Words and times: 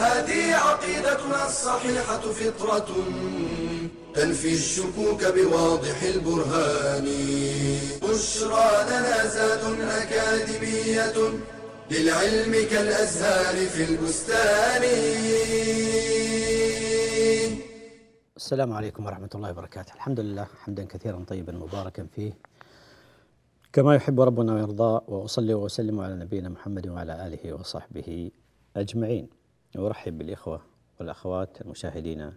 هذه 0.00 0.54
عقيدتنا 0.54 1.46
الصحيحة 1.46 2.20
فطرة 2.20 2.88
تنفي 4.14 4.54
الشكوك 4.54 5.24
بواضح 5.24 6.02
البرهان. 6.02 7.06
بشرى 8.02 8.70
لنا 8.90 9.26
زاد 9.26 9.64
أكاديمية 9.80 11.18
للعلم 11.90 12.52
كالأزهار 12.70 13.56
في 13.66 13.82
البستان. 13.90 14.82
السلام 18.36 18.72
عليكم 18.72 19.06
ورحمة 19.06 19.30
الله 19.34 19.50
وبركاته. 19.50 19.92
الحمد 19.94 20.20
لله 20.20 20.46
حمدا 20.64 20.84
كثيرا 20.84 21.24
طيبا 21.28 21.52
مباركا 21.52 22.06
فيه. 22.14 22.32
كما 23.72 23.94
يحب 23.94 24.20
ربنا 24.20 24.54
ويرضى 24.54 25.00
وأصلي 25.08 25.54
وأسلم 25.54 26.00
على 26.00 26.14
نبينا 26.14 26.48
محمد 26.48 26.88
وعلى 26.88 27.26
آله 27.26 27.52
وصحبه 27.52 28.30
أجمعين. 28.76 29.39
وأرحب 29.76 30.18
بالإخوة 30.18 30.62
والأخوات 31.00 31.60
المشاهدين 31.60 32.32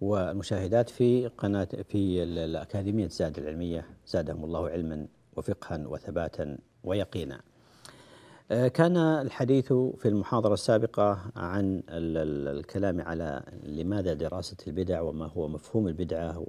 والمشاهدات 0.00 0.90
في 0.90 1.26
قناة 1.26 1.68
في 1.88 2.22
الأكاديمية 2.22 3.08
زاد 3.08 3.38
العلمية. 3.38 3.86
زادهم 4.06 4.44
الله 4.44 4.68
علما 4.68 5.06
وفقها 5.36 5.86
وثباتا 5.86 6.58
ويقينا. 6.84 7.40
آه، 8.50 8.68
كان 8.68 8.96
الحديث 8.96 9.72
في 9.72 10.08
المحاضرة 10.08 10.54
السابقة 10.54 11.18
عن 11.36 11.82
الكلام 11.88 13.00
على 13.00 13.42
لماذا 13.62 14.14
دراسة 14.14 14.56
البدع 14.66 15.00
وما 15.00 15.26
هو 15.26 15.48
مفهوم 15.48 15.88
البدعة 15.88 16.44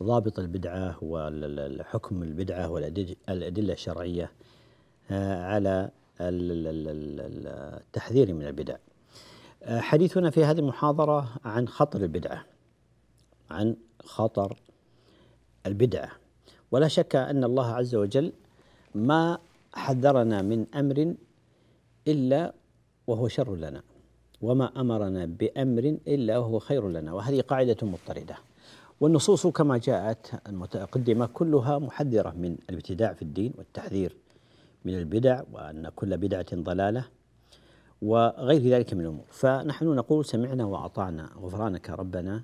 وضابط 0.00 0.38
البدعة 0.38 1.04
والحكم 1.04 2.22
البدعة 2.22 2.70
والأدلة 2.70 3.72
الشرعية 3.72 4.32
آه، 5.10 5.42
على 5.42 5.90
التحذير 7.90 8.34
من 8.34 8.46
البدع. 8.46 8.76
حديثنا 9.66 10.30
في 10.30 10.44
هذه 10.44 10.58
المحاضرة 10.58 11.28
عن 11.44 11.68
خطر 11.68 12.00
البدعة 12.00 12.44
عن 13.50 13.76
خطر 14.04 14.56
البدعة. 15.66 16.10
ولا 16.70 16.88
شك 16.88 17.16
أن 17.16 17.44
الله 17.44 17.66
عز 17.66 17.94
وجل 17.94 18.32
ما 18.94 19.38
حذرنا 19.74 20.42
من 20.42 20.66
أمر 20.74 21.14
إلا 22.08 22.54
وهو 23.06 23.28
شر 23.28 23.56
لنا 23.56 23.82
وما 24.40 24.80
أمرنا 24.80 25.24
بأمر 25.24 25.96
إلا 26.08 26.38
وهو 26.38 26.58
خير 26.58 26.88
لنا 26.88 27.12
وهذه 27.12 27.40
قاعدة 27.40 27.76
مضطردة. 27.82 28.36
والنصوص 29.00 29.46
كما 29.46 29.78
جاءت 29.78 30.48
المتقدمة 30.48 31.26
كلها 31.26 31.78
محذرة 31.78 32.30
من 32.30 32.56
الابتداع 32.70 33.12
في 33.12 33.22
الدين 33.22 33.52
والتحذير 33.58 34.16
من 34.84 34.94
البدع 34.98 35.42
وأن 35.52 35.88
كل 35.88 36.16
بدعة 36.16 36.46
ضلالة. 36.54 37.04
وغير 38.02 38.62
ذلك 38.62 38.94
من 38.94 39.00
الأمور. 39.00 39.24
فنحن 39.30 39.86
نقول 39.86 40.24
سمعنا 40.24 40.64
وأطعنا 40.64 41.30
غفرانك 41.42 41.90
ربنا 41.90 42.42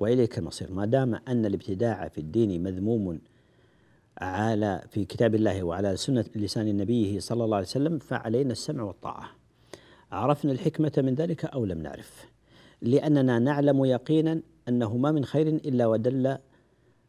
وإليك 0.00 0.38
المصير. 0.38 0.72
ما 0.72 0.84
دام 0.84 1.14
أن 1.14 1.46
الابتداع 1.46 2.08
في 2.08 2.18
الدين 2.18 2.62
مذموم 2.62 3.20
على 4.18 4.82
في 4.88 5.04
كتاب 5.04 5.34
الله 5.34 5.62
وعلى 5.62 5.96
سنة 5.96 6.24
لسان 6.36 6.76
نبيه 6.76 7.20
صلى 7.20 7.44
الله 7.44 7.56
عليه 7.56 7.66
وسلم 7.66 7.98
فعلينا 7.98 8.52
السمع 8.52 8.82
والطاعة. 8.82 9.30
عرفنا 10.12 10.52
الحكمة 10.52 10.92
من 10.96 11.14
ذلك 11.14 11.44
أو 11.44 11.64
لم 11.64 11.78
نعرف؟ 11.82 12.26
لأننا 12.82 13.38
نعلم 13.38 13.84
يقينا 13.84 14.40
أنه 14.68 14.96
ما 14.96 15.12
من 15.12 15.24
خير 15.24 15.48
إلا 15.48 15.86
ودل 15.86 16.38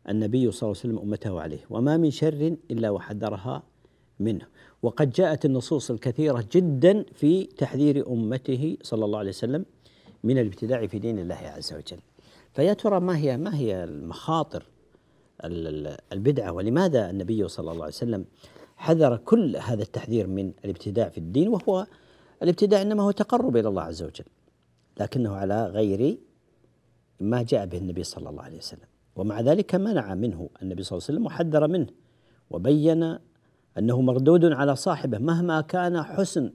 النبي 0.09 0.51
صلى 0.51 0.67
الله 0.67 0.81
عليه 0.83 0.93
وسلم 0.93 0.99
أمته 0.99 1.41
عليه 1.41 1.59
وما 1.69 1.97
من 1.97 2.11
شر 2.11 2.55
إلا 2.71 2.89
وحذرها 2.89 3.63
منه. 4.19 4.45
وقد 4.83 5.09
جاءت 5.09 5.45
النصوص 5.45 5.91
الكثيرة 5.91 6.45
جدا 6.51 7.05
في 7.13 7.43
تحذير 7.43 8.07
أمته 8.07 8.77
صلى 8.81 9.05
الله 9.05 9.19
عليه 9.19 9.29
وسلم 9.29 9.65
من 10.23 10.37
الابتداع 10.37 10.87
في 10.87 10.99
دين 10.99 11.19
الله 11.19 11.35
عز 11.35 11.73
وجل. 11.73 11.99
فيا 12.53 12.73
ترى 12.73 12.99
ما 12.99 13.17
هي 13.17 13.37
ما 13.37 13.55
هي 13.55 13.83
المخاطر 13.83 14.63
البدعة؟ 16.13 16.51
ولماذا 16.51 17.09
النبي 17.09 17.47
صلى 17.47 17.71
الله 17.71 17.83
عليه 17.83 17.93
وسلم 17.93 18.25
حذر 18.77 19.17
كل 19.17 19.57
هذا 19.57 19.83
التحذير 19.83 20.27
من 20.27 20.51
الابتداع 20.65 21.09
في 21.09 21.17
الدين؟ 21.17 21.47
وهو 21.47 21.87
الابتداع 22.43 22.81
إنما 22.81 23.03
هو 23.03 23.11
تقرب 23.11 23.57
إلى 23.57 23.69
الله 23.69 23.81
عز 23.81 24.03
وجل 24.03 24.25
لكنه 24.99 25.35
على 25.35 25.65
غير 25.65 26.17
ما 27.19 27.43
جاء 27.43 27.65
به 27.65 27.77
النبي 27.77 28.03
صلى 28.03 28.29
الله 28.29 28.41
عليه 28.41 28.57
وسلم. 28.57 28.87
ومع 29.15 29.41
ذلك 29.41 29.75
منع 29.75 30.15
منه 30.15 30.49
النبي 30.61 30.83
صلى 30.83 30.97
الله 30.97 31.07
عليه 31.07 31.15
وسلم 31.19 31.25
وحذر 31.25 31.67
منه 31.67 31.87
وبين 32.49 33.17
أنه 33.77 34.01
مردود 34.01 34.45
على 34.45 34.75
صاحبه 34.75 35.17
مهما 35.17 35.61
كان 35.61 36.03
حسن 36.03 36.51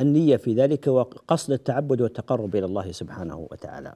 النية 0.00 0.36
في 0.36 0.54
ذلك 0.54 0.86
وقصد 0.86 1.52
التعبد 1.52 2.00
والتقرب 2.00 2.56
إلى 2.56 2.66
الله 2.66 2.92
سبحانه 2.92 3.48
وتعالى. 3.50 3.94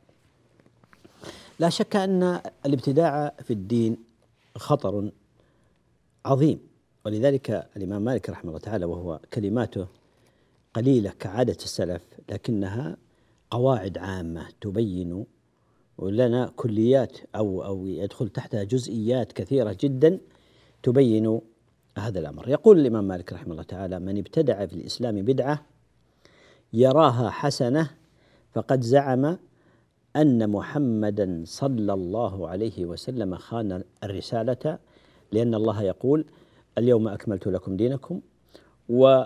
لا 1.58 1.68
شك 1.68 1.96
أن 1.96 2.40
الابتداع 2.66 3.34
في 3.42 3.52
الدين 3.52 3.96
خطر 4.56 5.10
عظيم 6.24 6.60
ولذلك 7.04 7.68
الإمام 7.76 8.02
مالك 8.02 8.30
رحمه 8.30 8.50
الله 8.50 8.60
تعالى 8.60 8.84
وهو 8.84 9.20
كلماته 9.32 9.86
قليلة 10.74 11.10
كعادة 11.10 11.56
السلف 11.62 12.02
لكنها 12.28 12.96
قواعد 13.50 13.98
عامة 13.98 14.48
تبين 14.60 15.26
لنا 16.02 16.52
كليات 16.56 17.18
أو 17.36 17.64
أو 17.64 17.86
يدخل 17.86 18.28
تحتها 18.28 18.64
جزئيات 18.64 19.32
كثيرة 19.32 19.76
جدا 19.80 20.18
تبين 20.82 21.40
هذا 21.98 22.20
الأمر. 22.20 22.48
يقول 22.48 22.80
الإمام 22.80 23.08
مالك 23.08 23.32
رحمه 23.32 23.52
الله 23.52 23.62
تعالى 23.62 23.98
من 23.98 24.18
ابتدع 24.18 24.66
في 24.66 24.74
الإسلام 24.74 25.22
بدعة 25.22 25.62
يراها 26.72 27.30
حسنة 27.30 27.90
فقد 28.52 28.80
زعم 28.80 29.38
أن 30.16 30.50
محمدا 30.50 31.42
صلى 31.46 31.92
الله 31.92 32.48
عليه 32.48 32.84
وسلم 32.84 33.36
خان 33.36 33.84
الرسالة 34.04 34.78
لأن 35.32 35.54
الله 35.54 35.82
يقول 35.82 36.24
اليوم 36.78 37.08
أكملت 37.08 37.46
لكم 37.46 37.76
دينكم 37.76 38.20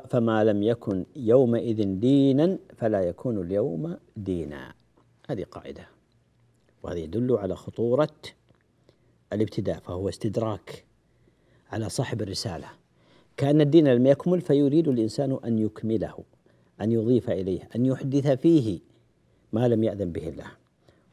فما 0.08 0.44
لم 0.44 0.62
يكن 0.62 1.06
يومئذ 1.16 2.00
دينا 2.00 2.58
فلا 2.76 3.00
يكون 3.00 3.40
اليوم 3.40 3.96
دينا. 4.16 4.74
هذه 5.30 5.44
قاعدة 5.44 5.88
وهذا 6.82 6.98
يدل 6.98 7.32
على 7.32 7.56
خطورة 7.56 8.16
الابتداء 9.32 9.78
فهو 9.78 10.08
استدراك 10.08 10.87
على 11.72 11.88
صاحب 11.88 12.22
الرسالة. 12.22 12.66
كأن 13.36 13.60
الدين 13.60 13.88
لم 13.88 14.06
يكمل 14.06 14.40
فيريد 14.40 14.88
الإنسان 14.88 15.38
أن 15.44 15.58
يكمله 15.58 16.14
أن 16.80 16.92
يضيف 16.92 17.30
إليه 17.30 17.68
أن 17.76 17.86
يحدث 17.86 18.26
فيه 18.26 18.78
ما 19.52 19.68
لم 19.68 19.84
يأذن 19.84 20.12
به 20.12 20.28
الله. 20.28 20.50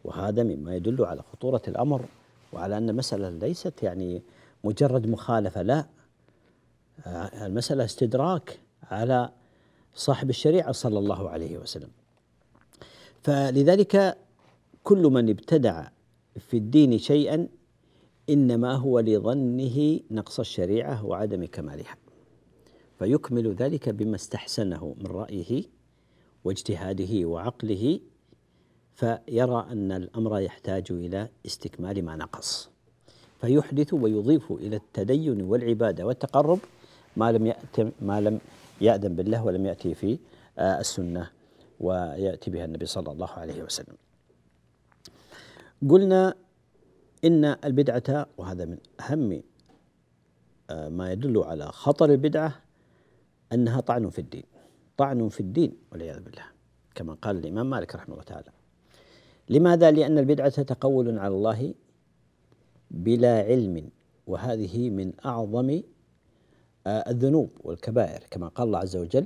وهذا 0.04 0.44
مما 0.44 0.76
يدل 0.76 1.06
على 1.06 1.22
خطورة 1.22 1.62
الأمر 1.68 2.06
وعلى 2.54 2.78
أن 2.78 2.90
المسألة 2.90 3.30
ليست 3.30 3.84
يعني 3.84 4.22
مجرد 4.64 5.08
مخالفة 5.08 5.62
لا. 5.62 5.86
المسألة 7.42 7.86
استدراك 7.86 8.60
على 8.84 9.30
صاحب 9.96 10.30
الشريعة 10.30 10.72
صلى 10.72 11.00
الله 11.00 11.30
عليه 11.30 11.58
وسلم. 11.58 11.90
فلذلك 13.24 14.18
كل 14.84 15.04
من 15.04 15.30
ابتدع 15.30 15.88
في 16.40 16.58
الدين 16.58 16.98
شيئا 16.98 17.48
إنما 18.30 18.74
هو 18.76 19.00
لظنه 19.00 20.00
نقص 20.12 20.40
الشريعة 20.40 21.06
وعدم 21.06 21.46
كمالها. 21.46 21.96
فيكمل 23.00 23.54
ذلك 23.54 23.90
بما 23.90 24.16
استحسنه 24.16 24.96
من 25.00 25.08
رأيه 25.08 25.64
واجتهاده 26.44 27.26
وعقله 27.26 28.00
فيرى 28.94 29.68
أن 29.72 29.92
الأمر 29.92 30.40
يحتاج 30.40 30.92
إلى 30.92 31.30
استكمال 31.46 32.06
ما 32.06 32.16
نقص. 32.16 32.70
فيحدث 33.42 33.94
ويضيف 33.94 34.52
إلى 34.52 34.76
التدين 34.76 35.42
والعبادة 35.42 36.06
والتقرب 36.06 36.60
ما 37.18 37.32
لم 37.32 37.46
يأتم 37.46 37.92
ما 38.02 38.22
لم 38.22 38.40
يأذن 38.82 39.16
بالله 39.16 39.46
ولم 39.46 39.66
يأتي 39.66 39.94
في 39.94 40.20
آه، 40.58 40.80
السنة 40.80 41.30
ويأتي 41.80 42.52
بها 42.52 42.66
النبي 42.66 42.86
صلى 42.86 43.12
الله 43.12 43.30
عليه 43.30 43.64
وسلم. 43.64 43.96
قلنا 45.90 46.36
إن 47.24 47.46
البدعة 47.46 48.28
وهذا 48.38 48.66
من 48.66 48.78
أهم 49.00 49.42
آه، 50.70 50.90
ما 50.90 51.12
يدل 51.12 51.38
على 51.44 51.66
خطر 51.66 52.12
البدعة 52.12 52.56
أنها 53.54 53.80
طعن 53.82 54.10
في 54.10 54.20
الدين. 54.20 54.44
طعن 54.98 55.30
في 55.30 55.40
الدين 55.40 55.78
والعياذ 55.92 56.20
بالله. 56.20 56.44
كما 56.96 57.14
قال 57.14 57.38
الإمام 57.38 57.70
مالك 57.70 57.96
رحمه 57.96 58.14
الله 58.14 58.24
تعالى. 58.24 58.52
لماذا؟ 59.50 59.92
لأن 59.92 60.18
البدعة 60.18 60.62
تقول 60.62 61.20
على 61.20 61.36
الله 61.36 61.74
بلا 62.92 63.38
علم 63.40 63.90
وهذه 64.28 64.90
من 64.90 65.14
أعظم 65.26 65.82
آه، 66.88 67.12
الذنوب 67.12 67.50
والكبائر. 67.64 68.24
كما 68.32 68.48
قال 68.48 68.68
الله 68.68 68.80
عز 68.80 68.96
وجل 68.96 69.26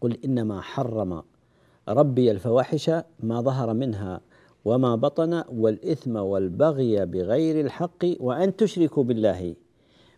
قل 0.00 0.18
إنما 0.24 0.60
حرم 0.60 1.22
ربي 1.88 2.30
الفواحش 2.30 2.90
ما 3.20 3.40
ظهر 3.40 3.74
منها 3.74 4.20
وما 4.64 4.96
بطن 4.96 5.44
والإثم 5.48 6.16
والبغي 6.16 7.06
بغير 7.06 7.60
الحق 7.60 8.04
وأن 8.20 8.56
تشركوا 8.56 9.04
بالله. 9.04 9.54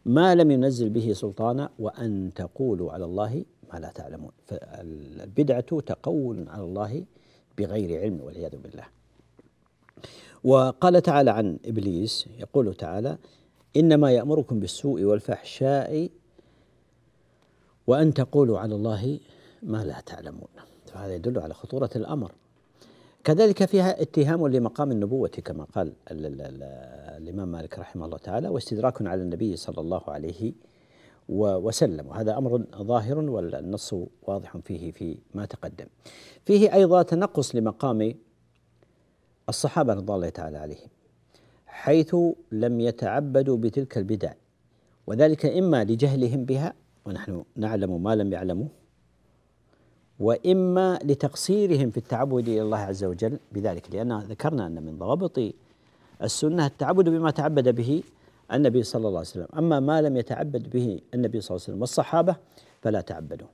ما 0.05 0.35
لم 0.35 0.51
ينزل 0.51 0.91
به 0.91 1.13
سلطانا 1.13 1.71
وأن 1.79 2.31
تقولوا 2.35 2.93
على 2.93 3.05
الله 3.05 3.45
ما 3.73 3.79
لا 3.79 3.91
تعلمون. 3.91 4.33
فالبدعة 4.47 5.81
تقول 5.81 6.49
على 6.49 6.63
الله 6.63 7.05
بغير 7.59 8.01
علم 8.01 8.21
والعياذ 8.21 8.57
بالله. 8.57 8.85
وقال 10.45 11.03
تعالى 11.03 11.31
عن 11.31 11.59
إبليس 11.65 12.29
يقول 12.39 12.75
تعالى 12.75 13.19
انما 13.77 14.13
يامركم 14.13 14.61
بالسوء 14.61 15.03
والفحشاء 15.03 16.11
وان 17.87 18.15
تقولوا 18.15 18.59
على 18.59 18.75
الله 18.75 19.21
ما 19.63 19.85
لا 19.85 20.01
تعلمون. 20.01 20.49
فهذا 20.87 21.15
يدل 21.15 21.39
على 21.39 21.55
خطورة 21.55 21.91
الأمر. 21.97 22.33
كذلك 23.25 23.65
فيها 23.65 24.03
اتهام 24.03 24.49
لمقام 24.49 24.93
النبوة 24.93 25.29
كما 25.29 25.65
قال 25.65 25.93
الإمام 26.11 27.49
مالك 27.49 27.79
رحمه 27.79 28.05
الله 28.05 28.19
تعالى 28.19 28.49
واستدراك 28.49 29.03
على 29.03 29.23
النبي 29.23 29.57
صلى 29.57 29.81
الله 29.81 30.03
عليه 30.09 30.53
وسلم. 31.29 32.07
وهذا 32.07 32.39
أمر 32.39 32.65
ظاهر 32.77 33.19
والنص 33.19 33.95
واضح 34.23 34.57
فيه 34.57 34.93
في 34.93 35.19
ما 35.35 35.45
تقدم. 35.47 35.87
فيه 36.45 36.75
أيضا 36.75 37.03
تنقص 37.03 37.55
لمقام 37.57 38.15
الصحابة 39.49 39.95
رضي 39.95 40.13
الله 40.13 40.29
تعالى 40.29 40.59
عليهم 40.59 40.89
حيث 41.67 42.17
لم 42.53 42.81
يتعبدوا 42.81 43.57
بتلك 43.57 43.99
البدع 43.99 44.33
وذلك 45.07 45.47
إما 45.47 45.85
لجهلهم 45.85 46.45
بها 46.45 46.75
ونحن 47.05 47.45
نعلم 47.57 48.03
ما 48.03 48.15
لم 48.17 48.33
يعلموا 48.33 48.69
وإما 50.21 50.99
لتقصيرهم 51.05 51.91
في 51.91 51.97
التعبد 51.97 52.49
إلى 52.49 52.63
الله 52.63 52.79
عز 52.79 53.05
وجل 53.05 53.39
بذلك 53.53 53.95
لأن 53.95 54.19
ذكرنا 54.21 54.67
أن 54.67 54.83
من 54.83 54.99
ضوابط 54.99 55.41
السنة 56.23 56.67
التعبد 56.67 57.09
بما 57.09 57.31
تعبد 57.31 57.69
به 57.69 58.03
النبي 58.53 58.83
صلى 58.83 59.09
الله 59.09 59.19
عليه 59.19 59.29
وسلم، 59.29 59.49
أما 59.59 59.81
ما 59.81 60.03
لم 60.03 60.17
يتعبد 60.17 60.71
به 60.71 61.01
النبي 61.15 61.41
صلى 61.41 61.55
الله 61.55 61.65
عليه 61.65 61.73
وسلم 61.73 61.81
والصحابة 61.81 62.37
فلا 62.83 63.01
تعبدوا. 63.01 63.47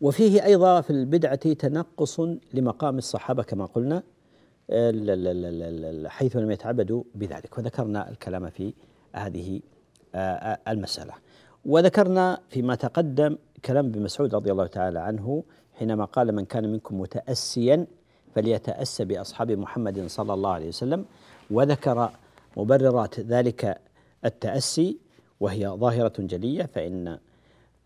وفيه 0.00 0.44
أيضا 0.44 0.80
في 0.80 0.90
البدعة 0.90 1.52
تنقص 1.52 2.20
لمقام 2.54 2.98
الصحابة 2.98 3.42
كما 3.42 3.64
قلنا 3.66 4.02
حيث 6.08 6.36
لم 6.36 6.50
يتعبدوا 6.50 7.02
بذلك 7.14 7.58
وذكرنا 7.58 8.10
الكلام 8.10 8.50
في 8.50 8.74
هذه 9.12 9.60
المسألة. 10.68 11.12
وذكرنا 11.64 12.40
فيما 12.48 12.74
تقدم 12.74 13.36
كلام 13.64 13.86
ابن 13.86 14.02
مسعود 14.02 14.34
رضي 14.34 14.52
الله 14.52 14.66
تعالى 14.66 14.98
عنه 14.98 15.44
حينما 15.74 16.04
قال 16.04 16.34
من 16.34 16.44
كان 16.44 16.72
منكم 16.72 17.00
متأسيا 17.00 17.86
فليتأسى 18.34 19.04
بأصحاب 19.04 19.50
محمد 19.52 20.06
صلى 20.06 20.34
الله 20.34 20.50
عليه 20.50 20.68
وسلم 20.68 21.04
وذكر 21.50 22.10
مبررات 22.56 23.20
ذلك 23.20 23.80
التأسي 24.24 24.98
وهي 25.40 25.68
ظاهرة 25.68 26.12
جلية 26.18 26.62
فإن 26.62 27.18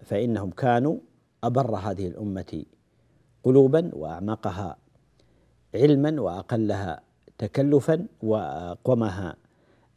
فإنهم 0.00 0.50
كانوا 0.50 0.96
أبر 1.44 1.76
هذه 1.76 2.06
الأمة 2.08 2.64
قلوبا 3.44 3.90
وأعمقها 3.94 4.76
علما 5.74 6.20
وأقلها 6.20 7.00
تكلفا 7.38 8.06
وأقومها 8.22 9.36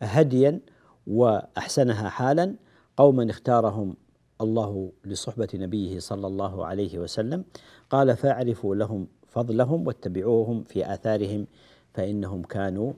هديا 0.01 0.59
وأحسنها 1.07 2.09
حالا 2.09 2.55
قوما 2.97 3.29
اختارهم 3.29 3.95
الله 4.41 4.91
لصحبة 5.05 5.47
نبيه 5.53 5.99
صلى 5.99 6.27
الله 6.27 6.65
عليه 6.65 6.99
وسلم 6.99 7.43
قال 7.89 8.17
فاعرفوا 8.17 8.75
لهم 8.75 9.07
فضلهم 9.27 9.87
واتبعوهم 9.87 10.63
في 10.63 10.93
آثارهم 10.93 11.47
فإنهم 11.93 12.41
كانوا 12.43 12.93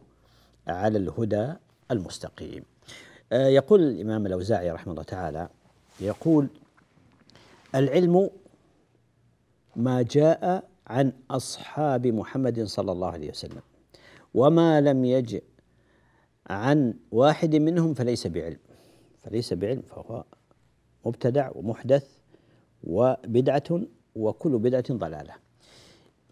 على 0.67 0.97
الهدى 0.97 1.53
المستقيم. 1.91 2.63
آه، 3.31 3.47
يقول 3.47 3.81
الإمام 3.83 4.25
الأوزاعي 4.25 4.71
رحمه 4.71 4.91
الله 4.91 5.03
تعالى 5.03 5.49
يقول 5.99 6.47
العلم 7.75 8.29
ما 9.75 10.01
جاء 10.01 10.69
عن 10.87 11.13
أصحاب 11.31 12.07
محمد 12.07 12.63
صلى 12.63 12.91
الله 12.91 13.07
عليه 13.07 13.29
وسلم 13.29 13.61
وما 14.33 14.81
لم 14.81 15.05
يجئ 15.05 15.43
عن 16.47 16.93
واحد 17.11 17.55
منهم 17.55 17.93
فليس 17.93 18.27
بعلم. 18.27 18.57
فليس 19.23 19.53
بعلم 19.53 19.81
فهو 19.81 20.23
مبتدع 21.05 21.51
ومحدث 21.55 22.07
وبدعة 22.83 23.81
وكل 24.15 24.57
بدعة 24.57 24.83
ضلالة. 24.91 25.33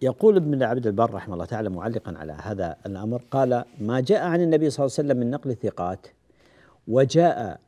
يقول 0.01 0.37
ابن 0.37 0.63
عبد 0.63 0.87
البر 0.87 1.13
رحمه 1.13 1.33
الله 1.33 1.45
تعالى 1.45 1.69
معلقا 1.69 2.13
على 2.17 2.33
هذا 2.33 2.75
الأمر 2.85 3.21
قال 3.31 3.63
ما 3.79 3.99
جاء 3.99 4.23
عن 4.23 4.41
النبي 4.41 4.69
صلى 4.69 4.85
الله 4.85 4.95
عليه 4.97 5.07
وسلم 5.09 5.17
من 5.17 5.31
نقل 5.31 5.49
الثقات 5.49 6.07
وجاء 6.87 7.59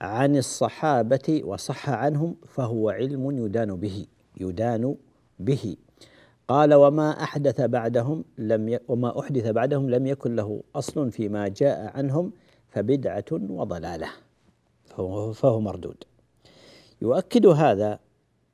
عن 0.00 0.36
الصحابة 0.36 1.42
وصح 1.44 1.90
عنهم 1.90 2.36
فهو 2.46 2.90
علم 2.90 3.44
يدان 3.44 3.76
به 3.76 4.06
يدان 4.40 4.96
به. 5.40 5.76
قال 6.48 6.74
وما 6.74 7.22
أحدث 7.22 7.60
بعدهم 7.60 8.24
لم 8.38 8.68
ي... 8.68 8.78
وما 8.88 9.20
أحدث 9.20 9.46
بعدهم 9.46 9.90
لم 9.90 10.06
يكن 10.06 10.36
له 10.36 10.62
أصل 10.74 11.10
فيما 11.10 11.48
جاء 11.48 11.96
عنهم 11.96 12.32
فبدعة 12.68 13.24
وضلالة. 13.32 14.08
فهو, 14.84 15.32
فهو 15.32 15.60
مردود. 15.60 16.04
يؤكد 17.02 17.46
هذا 17.46 17.98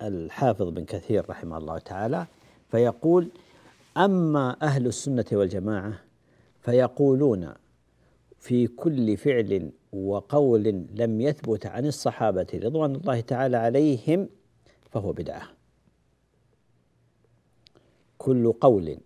الحافظ 0.02 0.68
بن 0.68 0.84
كثير 0.84 1.30
رحمه 1.30 1.58
الله 1.58 1.78
تعالى 1.78 2.26
فيقول 2.70 3.28
أما 3.96 4.56
أهل 4.62 4.86
السنة 4.86 5.24
والجماعة 5.32 6.00
فيقولون 6.60 7.54
في 8.38 8.66
كل 8.66 9.16
فعل 9.16 9.70
وقول 9.92 10.62
لم 10.94 11.20
يثبت 11.20 11.66
عن 11.66 11.86
الصحابة 11.86 12.46
رضوان 12.54 12.94
الله 12.94 13.20
تعالى 13.20 13.56
عليهم 13.56 14.28
فهو 14.90 15.12
بدعة. 15.12 15.42
كل 18.18 18.52
قول 18.52 18.98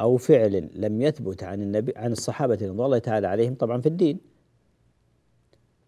أو 0.00 0.16
فعل 0.16 0.70
لم 0.74 1.02
يثبت 1.02 1.42
عن 1.42 1.62
النبي 1.62 1.92
عن 1.96 2.12
الصحابة 2.12 2.58
رضوان 2.62 2.86
الله 2.86 2.98
تعالى 2.98 3.26
عليهم 3.26 3.54
طبعا 3.54 3.80
في 3.80 3.88
الدين. 3.88 4.35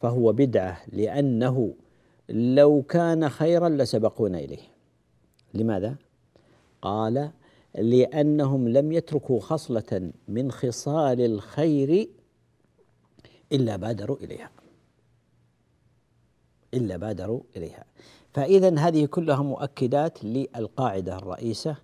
فهو 0.00 0.33
بدعة 0.33 0.81
لأنه 0.93 1.75
لو 2.28 2.83
كان 2.83 3.28
خيرا 3.28 3.69
لسبقونا 3.69 4.38
إليه. 4.38 4.62
لماذا؟ 5.55 5.97
قال 6.83 7.31
لأنهم 7.75 8.69
لم 8.69 8.93
يتركوا 8.93 9.40
خصلة 9.40 10.12
من 10.28 10.52
خصال 10.52 11.21
الخير 11.21 12.09
إلا 13.52 13.76
بادروا 13.76 14.17
إليها. 14.17 14.50
إلا 16.75 16.97
بادروا 16.97 17.40
إليها. 17.57 17.85
فإذا 18.33 18.78
هذه 18.78 19.07
كلها 19.07 19.43
مؤكدات 19.43 20.25
للقاعدة 20.25 21.17
الرئيسة 21.17 21.76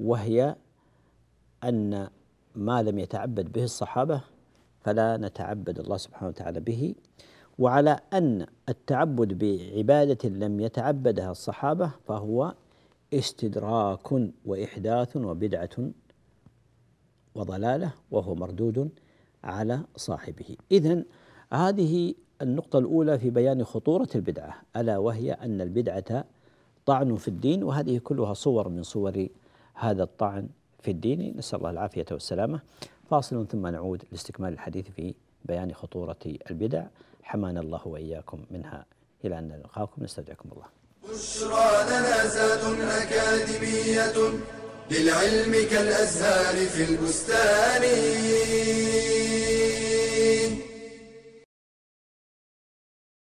وهي 0.00 0.56
أن 1.64 2.08
ما 2.56 2.82
لم 2.82 2.98
يتعبد 2.98 3.52
به 3.52 3.64
الصحابة 3.64 4.20
فلا 4.80 5.16
نتعبد 5.16 5.78
الله 5.78 5.96
سبحانه 5.96 6.28
وتعالى 6.28 6.60
به. 6.60 6.94
وعلى 7.58 8.00
أن 8.12 8.46
التعبد 8.68 9.38
بعبادة 9.38 10.28
لم 10.28 10.60
يتعبدها 10.60 11.30
الصحابة 11.30 11.90
فهو 12.06 12.54
استدراك 13.14 14.12
وإحداث 14.46 15.16
وبدعة 15.16 15.90
وضلالة 17.34 17.92
وهو 18.10 18.34
مردود 18.34 18.88
على 19.44 19.80
صاحبه. 19.96 20.56
إذا 20.72 21.02
هذه 21.52 22.14
النقطة 22.42 22.78
الأولى 22.78 23.18
في 23.18 23.30
بيان 23.30 23.64
خطورة 23.64 24.08
البدعة 24.14 24.54
ألا 24.76 24.98
وهي 24.98 25.32
أن 25.32 25.60
البدعة 25.60 26.24
طعن 26.86 27.16
في 27.16 27.28
الدين 27.28 27.64
وهذه 27.64 27.98
كلها 27.98 28.34
صور 28.34 28.68
من 28.68 28.82
صور 28.82 29.26
هذا 29.74 30.02
الطعن 30.02 30.48
في 30.80 30.90
الدين. 30.90 31.36
نسأل 31.36 31.58
الله 31.58 31.70
العافية 31.70 32.06
والسلامة. 32.10 32.60
فاصل 33.10 33.46
ثم 33.46 33.66
نعود 33.66 34.02
لاستكمال 34.12 34.52
الحديث 34.52 34.90
في 34.90 35.14
بيان 35.44 35.74
خطورة 35.74 36.16
البدع. 36.50 36.86
حمانا 37.22 37.60
الله 37.60 37.88
وإياكم 37.88 38.44
منها 38.50 38.86
إلى 39.24 39.38
أن 39.38 39.48
نلقاكم 39.48 40.04
نستودعكم 40.04 40.48
الله. 40.52 40.66
بشرى 41.08 41.84
لنا 41.90 42.26
زاد 42.26 42.80
أكاديمية 42.80 44.16
للعلم 44.90 45.52
كالأزهار 45.70 46.66
في 46.66 46.84
البستان. 46.84 47.82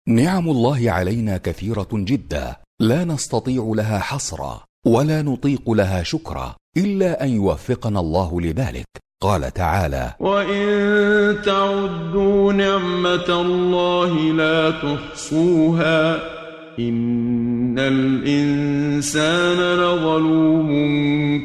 نعم 0.09 0.51
الله 0.51 0.91
علينا 0.91 1.37
كثيرة 1.37 1.89
جدا 1.93 2.57
لا 2.81 3.05
نستطيع 3.05 3.73
لها 3.77 3.99
حصرا 3.99 4.65
ولا 4.87 5.23
نطيق 5.23 5.71
لها 5.71 6.03
شكرا 6.03 6.57
إلا 6.77 7.25
أن 7.25 7.29
يوفقنا 7.29 8.01
الله 8.01 8.41
لذلك 8.41 8.87
قال 9.23 9.53
تعالى 9.53 10.15
وان 10.21 11.43
تعدوا 11.45 12.53
نعمه 12.53 13.29
الله 13.29 14.33
لا 14.33 14.71
تحصوها 14.71 16.15
ان 16.79 17.79
الانسان 17.79 19.59
لظلوم 19.77 20.71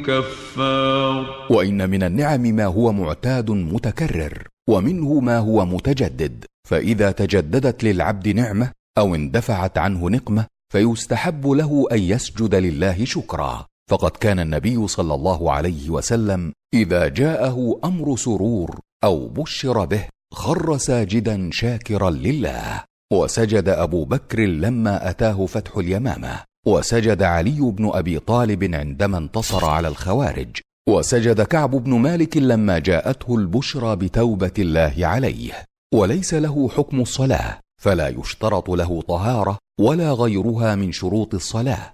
كفار 0.03 1.25
وان 1.49 1.89
من 1.89 2.03
النعم 2.03 2.41
ما 2.41 2.65
هو 2.65 2.91
معتاد 2.91 3.51
متكرر 3.51 4.47
ومنه 4.69 5.19
ما 5.19 5.37
هو 5.37 5.65
متجدد 5.65 6.45
فاذا 6.69 7.11
تجددت 7.11 7.83
للعبد 7.83 8.27
نعمه 8.27 8.71
أو 8.97 9.15
اندفعت 9.15 9.77
عنه 9.77 10.09
نقمه 10.09 10.45
فيستحب 10.73 11.47
له 11.47 11.85
ان 11.91 11.99
يسجد 11.99 12.55
لله 12.55 13.05
شكرا 13.05 13.65
فقد 13.89 14.11
كان 14.11 14.39
النبي 14.39 14.87
صلى 14.87 15.13
الله 15.13 15.51
عليه 15.51 15.89
وسلم 15.89 16.53
إذا 16.73 17.07
جاءه 17.07 17.79
أمر 17.83 18.15
سرور 18.17 18.79
أو 19.03 19.27
بشر 19.27 19.85
به 19.85 20.05
خر 20.33 20.77
ساجدا 20.77 21.49
شاكرا 21.53 22.09
لله 22.09 22.83
وسجد 23.13 23.69
أبو 23.69 24.05
بكر 24.05 24.39
لما 24.39 25.09
أتاه 25.09 25.45
فتح 25.45 25.77
اليمامة 25.77 26.39
وسجد 26.67 27.23
علي 27.23 27.61
بن 27.61 27.91
أبي 27.93 28.19
طالب 28.19 28.75
عندما 28.75 29.17
انتصر 29.17 29.65
على 29.65 29.87
الخوارج 29.87 30.59
وسجد 30.89 31.41
كعب 31.41 31.71
بن 31.71 31.93
مالك 31.93 32.37
لما 32.37 32.79
جاءته 32.79 33.35
البشرى 33.35 33.95
بتوبة 33.95 34.51
الله 34.59 34.93
عليه 34.99 35.63
وليس 35.93 36.33
له 36.33 36.69
حكم 36.69 37.01
الصلاة 37.01 37.59
فلا 37.81 38.07
يشترط 38.07 38.69
له 38.69 39.01
طهارة 39.01 39.57
ولا 39.79 40.11
غيرها 40.11 40.75
من 40.75 40.91
شروط 40.91 41.33
الصلاة. 41.33 41.93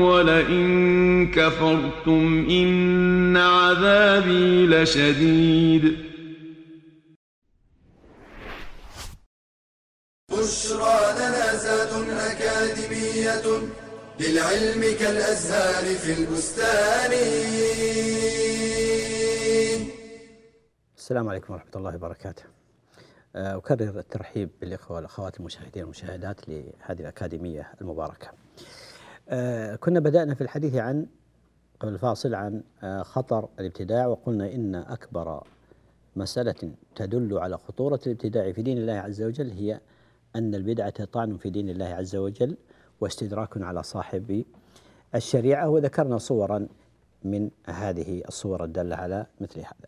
ولئن 0.02 1.32
كفرتم 1.32 2.48
إن 2.50 3.38
عذابي 3.38 4.68
لشديد. 4.68 5.98
بشرى 10.32 11.00
لنا 11.20 11.56
زاد 11.56 11.94
أكاديمية 12.32 13.46
للعلم 14.20 14.82
كالأزهار 15.00 15.86
في 15.96 16.14
البستان. 16.20 17.12
السلام 21.04 21.30
عليكم 21.30 21.54
ورحمة 21.54 21.72
الله 21.76 21.96
وبركاته. 21.96 22.44
آه، 23.36 23.58
أكرر 23.58 24.00
الترحيب 24.00 24.50
بالإخوة 24.62 24.96
والأخوات 24.96 25.40
المشاهدين 25.40 25.84
والمشاهدات 25.84 26.50
لهذه 26.50 27.00
الأكاديمية 27.00 27.72
المباركة. 27.82 28.28
آه، 29.30 29.76
كنا 29.76 30.00
بدأنا 30.00 30.36
في 30.36 30.42
الحديث 30.42 30.76
عن 30.76 31.06
قبل 31.80 31.94
الفاصل 31.94 32.36
عن 32.36 32.64
آه، 32.84 33.02
خطر 33.02 33.50
الابتداع 33.60 34.08
وقلنا 34.08 34.54
إن 34.54 34.76
أكبر 34.76 35.44
مسألة 36.16 36.72
تدل 36.96 37.38
على 37.38 37.58
خطورة 37.58 38.00
الابتداع 38.08 38.52
في 38.52 38.62
دين 38.62 38.78
الله 38.78 38.94
عز 38.94 39.22
وجل 39.22 39.52
هي 39.52 39.80
أن 40.36 40.56
البدعة 40.56 41.06
طعن 41.06 41.38
في 41.38 41.50
دين 41.50 41.70
الله 41.70 41.86
عز 41.86 42.16
وجل 42.16 42.58
واستدراك 43.02 43.62
على 43.62 43.84
صاحب 43.84 44.44
الشريعة 45.16 45.70
وذكرنا 45.70 46.18
صورا 46.18 46.68
من 47.24 47.50
هذه 47.68 48.24
الصور 48.28 48.64
الدالة 48.64 48.96
على 48.96 49.26
مثل 49.42 49.60
هذا. 49.60 49.88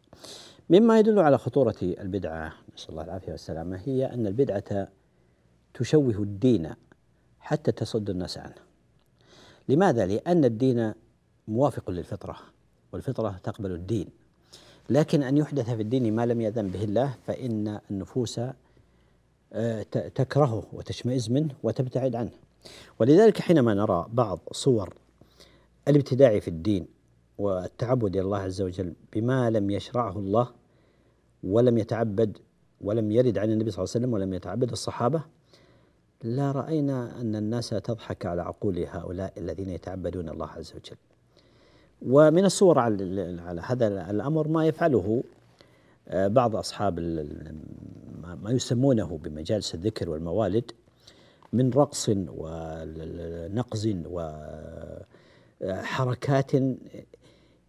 مما 0.70 1.00
يدل 1.00 1.20
على 1.20 1.38
خطورة 1.38 1.76
البدعة 1.82 2.54
نسأل 2.76 2.90
الله 2.90 3.04
العافية 3.04 3.32
والسلامة 3.32 3.82
هي 3.86 4.06
أن 4.06 4.28
البدعة 4.28 4.88
تشوه 5.74 6.24
الدين 6.24 6.74
حتى 7.40 7.72
تصد 7.72 8.10
الناس 8.10 8.38
عنه. 8.38 8.56
لماذا؟ 9.70 10.06
لأن 10.06 10.46
الدين 10.46 10.94
موافق 11.48 11.92
للفطرة 11.92 12.38
والفطرة 12.94 13.40
تقبل 13.44 13.72
الدين. 13.72 14.08
لكن 14.90 15.24
أن 15.24 15.38
يحدث 15.38 15.70
في 15.70 15.82
الدين 15.82 16.16
ما 16.16 16.26
لم 16.26 16.42
يأذن 16.42 16.68
به 16.68 16.84
الله 16.84 17.16
فإن 17.28 17.80
النفوس 17.92 18.40
آه، 19.54 19.84
تكرهه 19.92 20.64
وتشمئز 20.74 21.32
منه 21.32 21.54
وتبتعد 21.64 22.16
عنه. 22.16 22.32
ولذلك 23.00 23.40
حينما 23.42 23.74
نرى 23.74 24.06
بعض 24.14 24.40
صور 24.52 24.94
الابتداع 25.88 26.40
في 26.40 26.48
الدين 26.48 26.95
والتعبد 27.38 28.16
إلى 28.16 28.22
الله 28.22 28.38
عز 28.38 28.62
وجل 28.62 28.94
بما 29.14 29.50
لم 29.50 29.70
يشرعه 29.70 30.20
الله 30.20 30.50
ولم 31.44 31.78
يتعبد 31.78 32.38
ولم 32.82 33.12
يرد 33.12 33.38
عن 33.38 33.52
النبي 33.52 33.72
صلى 33.72 33.84
الله 33.84 33.92
عليه 33.96 34.06
وسلم 34.06 34.14
ولم 34.14 34.34
يتعبد 34.34 34.72
الصحابة 34.72 35.22
لا 36.24 36.52
رأينا 36.52 37.22
أن 37.22 37.36
الناس 37.36 37.70
تضحك 37.70 38.26
على 38.26 38.42
عقول 38.42 38.80
هؤلاء 38.80 39.34
الذين 39.38 39.70
يتعبدون 39.70 40.30
الله 40.30 40.48
عز 40.48 40.74
وجل. 40.76 40.98
ومن 42.02 42.46
الصور 42.46 42.80
على 42.80 43.62
هذا 43.64 44.12
الأمر 44.12 44.48
ما 44.48 44.66
يفعله 44.68 45.24
آه، 46.08 46.28
بعض 46.28 46.56
أصحاب 46.56 47.00
ما 48.44 48.52
يسمونه 48.52 49.20
بمجالس 49.24 49.76
الذكر 49.76 50.10
والموالد 50.10 50.72
من 51.54 51.70
رقص 51.70 52.10
ونقز 52.10 53.96
وحركات 55.62 56.52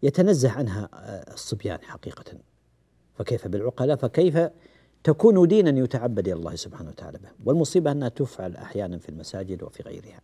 يتنزه 0.03 0.51
عنها 0.51 0.89
الصبيان 1.35 1.79
حقيقة. 1.83 2.25
فكيف 3.15 3.49
بالعقلاء؟ 3.49 3.97
فكيف 3.97 4.39
تكون 5.05 5.49
دينا 5.49 5.79
يتعبد 5.85 6.29
إلى 6.29 6.37
الله 6.37 6.55
سبحانه 6.57 6.91
وتعالى 6.91 7.19
به؟ 7.19 7.29
والمصيبة 7.45 7.93
أنها 7.93 8.09
تفعل 8.09 8.57
أحيانا 8.57 8.99
في 8.99 9.09
المساجد 9.09 9.63
وفي 9.63 9.83
غيرها. 9.83 10.21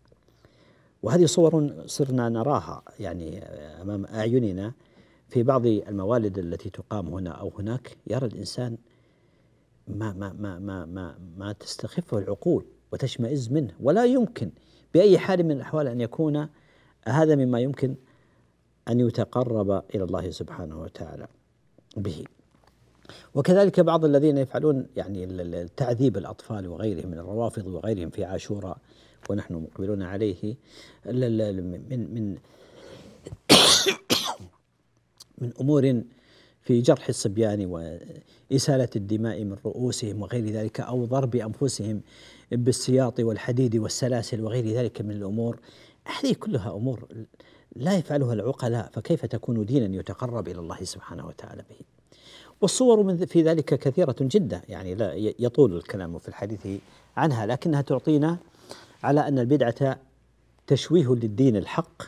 وهذه 1.03 1.27
صور 1.27 1.73
صرنا 1.87 2.29
نراها 2.29 2.83
يعني 3.01 3.39
أمام 3.83 4.07
أعيننا 4.07 4.73
في 5.29 5.43
بعض 5.43 5.67
الموالد 5.67 6.39
التي 6.39 6.71
تقام 6.71 7.09
هنا 7.09 7.31
أو 7.31 7.53
هناك. 7.59 7.97
يرى 8.07 8.27
الإنسان 8.27 8.77
ما 9.89 10.13
ما 10.13 10.33
ما 10.39 10.59
ما 10.59 10.87
ما, 10.87 11.19
ما 11.37 11.53
تستخفه 11.53 12.19
العقول 12.19 12.65
وتشمئز 12.93 13.53
منه. 13.53 13.75
ولا 13.81 14.05
يمكن 14.05 14.51
بأي 14.95 15.19
حال 15.19 15.43
من 15.43 15.51
الأحوال 15.51 15.87
أن 15.87 16.01
يكون 16.01 16.49
هذا 17.09 17.35
مما 17.35 17.61
يمكن 17.61 17.95
أن 18.89 19.01
يتقرب 19.01 19.83
إلى 19.95 20.05
الله 20.05 20.31
سبحانه 20.31 20.83
وتعالى 20.83 21.27
به. 21.97 22.25
وكذلك 23.35 23.81
بعض 23.81 24.05
الذين 24.05 24.39
يفعلون 24.39 24.87
يعني 24.97 25.69
تعذيب 25.77 26.17
الأطفال 26.17 26.69
وغيرهم 26.69 27.11
من 27.11 27.19
الروافض 27.19 27.67
وغيرهم 27.67 28.11
في 28.11 28.25
عاشوراء 28.25 28.79
ونحن 29.31 29.55
مقبلون 29.55 30.03
عليه 30.03 30.57
من 31.07 32.15
من 32.15 32.37
من 35.39 35.53
أمور 35.61 36.03
في 36.63 36.81
جرح 36.81 37.09
الصبيان 37.09 37.67
وإسالة 37.67 38.89
الدماء 38.97 39.45
من 39.45 39.57
رؤوسهم 39.67 40.23
وغير 40.23 40.47
ذلك 40.47 40.81
أو 40.81 41.05
ضرب 41.05 41.37
أنفسهم 41.37 42.01
بالسياط 42.53 43.21
والحديد 43.21 43.77
والسلاسل 43.77 44.41
وغير 44.41 44.67
ذلك 44.67 45.01
من 45.01 45.11
الأمور. 45.11 45.61
هذه 46.05 46.33
كلها 46.33 46.77
أمور 46.77 47.09
لا 47.77 47.95
يفعلها 47.95 48.33
العقلاء 48.33 48.91
فكيف 48.93 49.27
تكون 49.27 49.65
دينا 49.65 49.97
يتقرب 49.97 50.49
إلى 50.49 50.61
الله 50.61 50.85
سبحانه 50.85 51.27
وتعالى 51.27 51.65
به؟ 51.71 51.77
والصور 52.61 53.03
من 53.03 53.27
في 53.27 53.43
ذلك 53.43 53.65
كثيرة 53.65 54.17
جدا 54.21 54.63
يعني 54.69 54.95
لا 54.95 55.15
يطول 55.15 55.77
الكلام 55.77 56.19
في 56.19 56.29
الحديث 56.29 56.67
عنها 57.17 57.47
لكنها 57.47 57.83
تعطينا 57.83 58.37
على 59.03 59.29
أن 59.29 59.39
البدعة 59.39 59.99
تشويه 60.67 61.15
للدين 61.15 61.57
الحق 61.57 62.03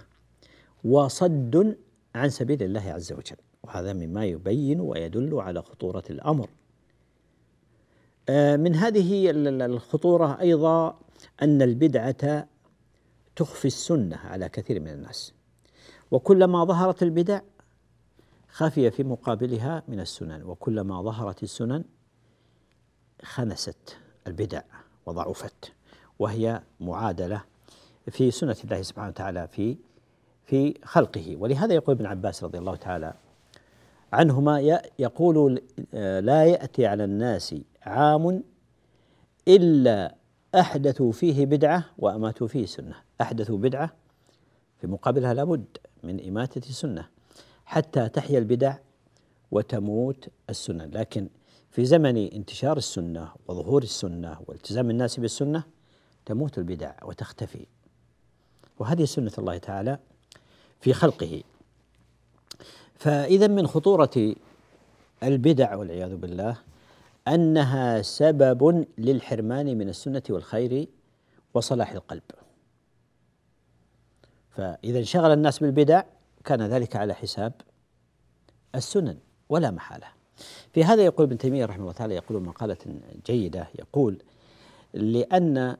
وصد 0.84 1.76
عن 2.14 2.30
سبيل 2.30 2.62
الله 2.62 2.92
عز 2.92 3.12
وجل. 3.12 3.36
وهذا 3.62 3.92
مما 3.92 4.24
يبين 4.24 4.80
ويدل 4.80 5.34
على 5.34 5.62
خطورة 5.62 6.04
الأمر. 6.10 6.48
آه، 8.28 8.56
من 8.56 8.74
هذه 8.74 9.30
الخطورة 9.64 10.40
أيضا 10.40 10.98
أن 11.42 11.62
البدعة 11.62 12.48
تخفي 13.36 13.64
السنة 13.64 14.16
على 14.16 14.48
كثير 14.48 14.80
من 14.80 14.88
الناس. 14.88 15.32
وكلما 16.14 16.64
ظهرت 16.64 17.02
البدع 17.02 17.40
خفي 18.48 18.90
في 18.90 19.04
مقابلها 19.04 19.82
من 19.88 20.00
السنن 20.00 20.42
وكلما 20.42 21.02
ظهرت 21.02 21.42
السنن 21.42 21.84
خنست 23.22 23.96
البدع 24.26 24.62
وضعفت 25.06 25.72
وهي 26.18 26.62
معادلة 26.80 27.44
في 28.10 28.30
سنة 28.30 28.56
الله 28.64 28.82
سبحانه 28.82 29.08
وتعالى 29.08 29.48
في 29.48 29.76
في 30.46 30.74
خلقه. 30.84 31.36
ولهذا 31.36 31.74
يقول 31.74 31.96
ابن 31.96 32.06
عباس 32.06 32.44
رضي 32.44 32.58
الله 32.58 32.76
تعالى 32.76 33.14
عنهما 34.12 34.80
يقول 34.98 35.62
لا 36.20 36.44
يأتي 36.44 36.86
على 36.86 37.04
الناس 37.04 37.54
عام 37.82 38.42
إلا 39.48 40.14
أحدثوا 40.54 41.12
فيه 41.12 41.46
بدعة 41.46 41.84
وأماتوا 41.98 42.48
فيه 42.48 42.66
سنة. 42.66 42.94
أحدثوا 43.20 43.58
بدعة 43.58 43.90
في 44.80 44.86
مقابلها 44.86 45.34
لابد. 45.34 45.64
من 46.04 46.28
إماتة 46.28 46.68
السنة 46.68 47.08
حتى 47.64 48.08
تحيا 48.08 48.38
البدع 48.38 48.76
وتموت 49.50 50.28
السنة. 50.50 50.84
لكن 50.84 51.28
في 51.70 51.84
زمن 51.84 52.16
انتشار 52.16 52.76
السنة 52.76 53.32
وظهور 53.48 53.82
السنة 53.82 54.38
والتزام 54.46 54.90
الناس 54.90 55.20
بالسنة 55.20 55.64
تموت 56.26 56.58
البدع 56.58 56.92
وتختفي. 57.02 57.66
وهذه 58.78 59.04
سنة 59.04 59.32
الله 59.38 59.58
تعالى 59.58 59.98
في 60.80 60.92
خلقه. 60.92 61.42
فإذا 62.94 63.46
من 63.46 63.66
خطورة 63.66 64.34
البدع 65.22 65.76
والعياذ 65.76 66.16
بالله 66.16 66.56
أنها 67.28 68.02
سبب 68.02 68.86
للحرمان 68.98 69.78
من 69.78 69.88
السنة 69.88 70.22
والخير 70.30 70.88
وصلاح 71.54 71.92
القلب. 71.92 72.22
فإذا 74.56 74.98
انشغل 74.98 75.32
الناس 75.32 75.58
بالبدع 75.58 76.02
كان 76.44 76.62
ذلك 76.62 76.96
على 76.96 77.14
حساب 77.14 77.52
السنن 78.74 79.18
ولا 79.48 79.70
محالة. 79.70 80.06
في 80.72 80.84
هذا 80.84 81.04
يقول 81.04 81.26
ابن 81.26 81.38
تيمية 81.38 81.64
رحمه 81.64 81.80
الله 81.82 81.92
تعالى 81.92 82.14
يقول 82.14 82.42
مقالة 82.42 82.76
جيدة 83.26 83.68
يقول 83.78 84.22
لأن 84.94 85.76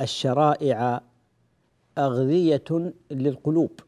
الشرائع 0.00 1.00
أغذية 1.98 2.92
للقلوب. 3.10 3.80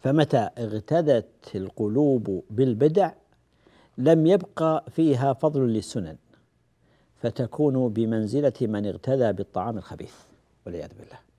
فمتى 0.00 0.48
اغتدت 0.58 1.26
القلوب 1.54 2.44
بالبدع 2.50 3.12
لم 3.98 4.26
يبقى 4.26 4.84
فيها 4.90 5.32
فضل 5.32 5.60
للسنن 5.60 6.16
فتكون 7.22 7.88
بمنزلة 7.88 8.52
من 8.60 8.86
اغتدى 8.86 9.32
بالطعام 9.32 9.78
الخبيث 9.78 10.14
والعياذ 10.66 10.90
بالله. 10.98 11.33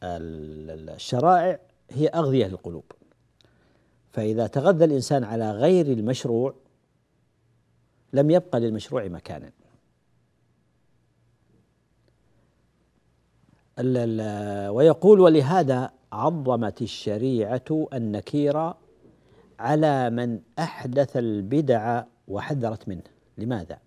فالشرائع 0.00 1.58
هي 1.90 2.06
أغذية 2.08 2.46
للقلوب. 2.46 2.84
فإذا 4.12 4.46
تغذى 4.46 4.84
الإنسان 4.84 5.24
على 5.24 5.50
غير 5.50 5.86
المشروع 5.86 6.54
لم 8.12 8.30
يبقى 8.30 8.60
للمشروع 8.60 9.08
مكانا. 9.08 9.50
ويقول 14.70 15.20
ولهذا 15.20 15.90
عظمت 16.12 16.82
الشريعة 16.82 17.86
النكير 17.92 18.72
على 19.58 20.10
من 20.10 20.40
أحدث 20.58 21.16
البدع 21.16 22.04
وحذرت 22.28 22.88
منه. 22.88 23.02
لماذا؟ 23.38 23.78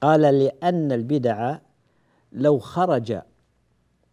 قال 0.00 0.20
لأن 0.20 0.92
البدع 0.92 1.58
لو 2.32 2.58
خرج 2.58 3.20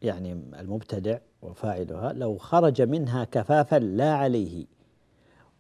يعني 0.01 0.31
المبتدع 0.59 1.17
وفاعلها 1.41 2.13
لو 2.13 2.37
خرج 2.37 2.81
منها 2.81 3.23
كفافا 3.23 3.75
لا 3.75 4.13
عليه 4.13 4.65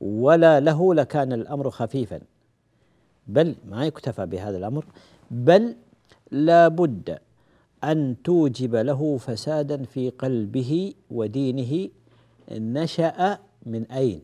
ولا 0.01 0.59
له 0.59 0.93
لكان 0.93 1.33
الأمر 1.33 1.69
خفيفا. 1.69 2.21
بل 3.27 3.55
ما 3.65 3.85
يكتفى 3.85 4.25
بهذا 4.25 4.57
الأمر 4.57 4.85
بل 5.31 5.75
لا 6.31 6.67
بد 6.67 7.19
أن 7.83 8.15
توجب 8.23 8.75
له 8.75 9.17
فسادا 9.17 9.83
في 9.83 10.09
قلبه 10.09 10.93
ودينه 11.11 11.89
نشأ 12.51 13.39
من 13.65 13.91
أين؟ 13.91 14.21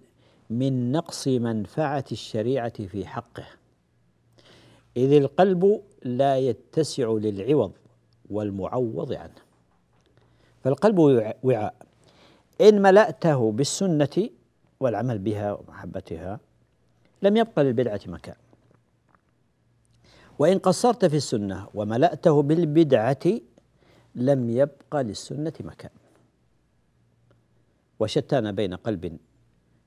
من 0.49 0.91
نقص 0.91 1.27
منفعة 1.27 2.05
الشريعة 2.11 2.87
في 2.87 3.05
حقه. 3.05 3.45
إذ 4.97 5.13
القلب 5.13 5.81
لا 6.03 6.37
يتسع 6.37 7.11
للعوض 7.11 7.71
والمعوض 8.29 9.13
عنه. 9.13 9.52
فالقلب 10.63 10.99
وعاء. 11.43 11.75
إن 12.61 12.81
ملأته 12.81 13.51
بالسنة 13.51 14.29
والعمل 14.79 15.19
بها 15.19 15.51
ومحبتها 15.53 16.39
لم 17.21 17.37
يبقى 17.37 17.63
للبدعة 17.63 17.99
مكان. 18.07 18.35
وإن 20.39 20.57
قصرت 20.59 21.05
في 21.05 21.17
السنة 21.17 21.67
وملأته 21.73 22.41
بالبدعة 22.41 23.25
لم 24.15 24.49
يبقى 24.49 25.03
للسنة 25.03 25.53
مكان. 25.59 25.91
وشتان 27.99 28.51
بين 28.51 28.73
قلب 28.73 29.17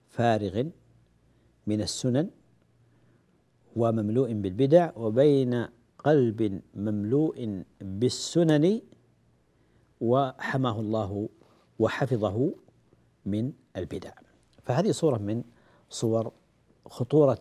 فارغ 0.09 0.65
من 1.67 1.81
السنن 1.81 2.31
ومملوء 3.77 4.33
بالبدع 4.33 4.91
وبين 4.97 5.67
قلب 5.99 6.61
مملوء 6.75 7.65
بالسنن 7.81 8.81
وحماه 10.01 10.81
الله 10.81 11.29
وحفظه 11.79 12.53
من 13.27 13.53
البدع. 13.77 14.13
فهذه 14.65 14.91
صورة 14.91 15.19
من 15.19 15.43
صور 15.91 16.33
خطورة 16.87 17.41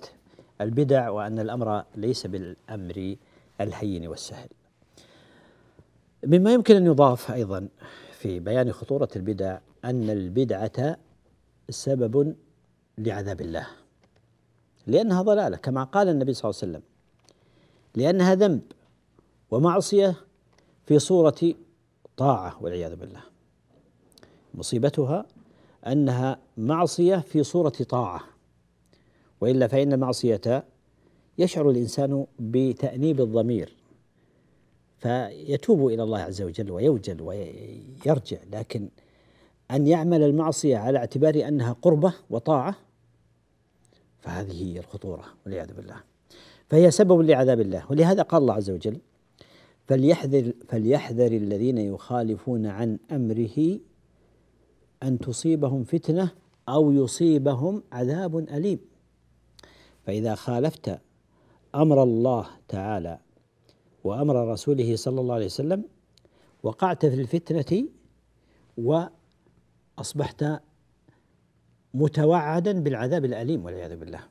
البدع 0.62 1.10
وأن 1.10 1.40
الأمر 1.40 1.84
ليس 1.96 2.28
بالأمر 2.28 3.16
الهين 3.62 4.08
والسهل. 4.08 4.50
مما 6.26 6.54
يمكن 6.54 6.76
أن 6.76 6.86
يضاف 6.86 7.32
أيضا 7.32 7.68
في 8.12 8.40
بيان 8.40 8.72
خطورة 8.72 9.10
البدع 9.16 9.60
أن 9.86 10.10
البدعة 10.10 10.98
سبب 11.70 12.36
لعذاب 12.98 13.42
الله. 13.42 13.68
لأنها 14.88 15.22
ضلالة 15.22 15.58
كما 15.58 15.84
قال 15.84 16.10
النبي 16.10 16.34
صلى 16.34 16.50
الله 16.50 16.62
عليه 16.62 16.72
وسلم 16.72 16.84
لأنها 17.96 18.36
ذنب 18.36 18.62
ومعصية 19.52 20.16
في 20.86 21.00
صورة 21.00 21.54
طاعة 22.18 22.64
والعياذ 22.64 22.96
بالله. 22.96 23.22
مصيبتها 24.54 25.26
أنها 25.88 26.40
معصية 26.58 27.16
في 27.16 27.44
صورة 27.44 27.70
طاعة 27.70 28.22
وإلا 29.42 29.68
فإن 29.68 29.94
المعصية 29.94 30.64
يشعر 31.38 31.70
الإنسان 31.70 32.26
بتأنيب 32.40 33.22
الضمير 33.22 33.76
فيتوب 34.98 35.88
إلى 35.88 36.04
الله 36.04 36.20
عز 36.20 36.42
وجل 36.42 36.72
ويوجل 36.72 37.22
ويرجع. 37.22 38.38
لكن 38.52 38.90
أن 39.72 39.88
يعمل 39.88 40.24
المعصية 40.24 40.78
على 40.78 40.98
اعتبار 40.98 41.48
أنها 41.48 41.76
قربة 41.82 42.14
وطاعة 42.30 42.76
فهذه 44.20 44.74
هي 44.74 44.80
الخطورة 44.80 45.26
والعياذ 45.46 45.74
بالله. 45.74 45.98
فهي 46.70 46.92
سبب 46.92 47.22
لعذاب 47.22 47.60
الله 47.60 47.84
ولهذا 47.90 48.22
قال 48.22 48.42
الله 48.42 48.54
عز 48.54 48.70
وجل 48.70 48.98
فليحذر 49.88 50.54
فليحذر 50.68 51.32
الذين 51.32 51.78
يخالفون 51.78 52.66
عن 52.66 53.00
أمره 53.12 53.80
أن 55.04 55.20
تصيبهم 55.20 55.84
فتنة 55.84 56.32
أو 56.70 56.92
يصيبهم 56.92 57.84
عذاب 57.92 58.38
أليم. 58.38 58.80
فإذا 60.06 60.36
خالفت 60.36 61.00
أمر 61.76 62.04
الله 62.04 62.48
تعالى 62.68 63.20
وأمر 64.04 64.52
رسوله 64.52 64.96
صلى 64.96 65.22
الله 65.22 65.36
عليه 65.36 65.46
وسلم 65.46 65.84
وقعت 66.64 67.06
في 67.06 67.22
الفتنة 67.22 67.88
وأصبحت 69.98 70.46
متوعدا 71.94 72.80
بالعذاب 72.84 73.26
الأليم 73.26 73.66
والعياذ 73.66 73.96
بالله. 73.96 74.24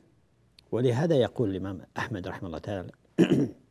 ولهذا 0.72 1.14
يقول 1.14 1.50
الإمام 1.50 1.80
أحمد 1.98 2.28
رحمه 2.28 2.46
الله 2.46 2.58
تعالى 2.58 2.90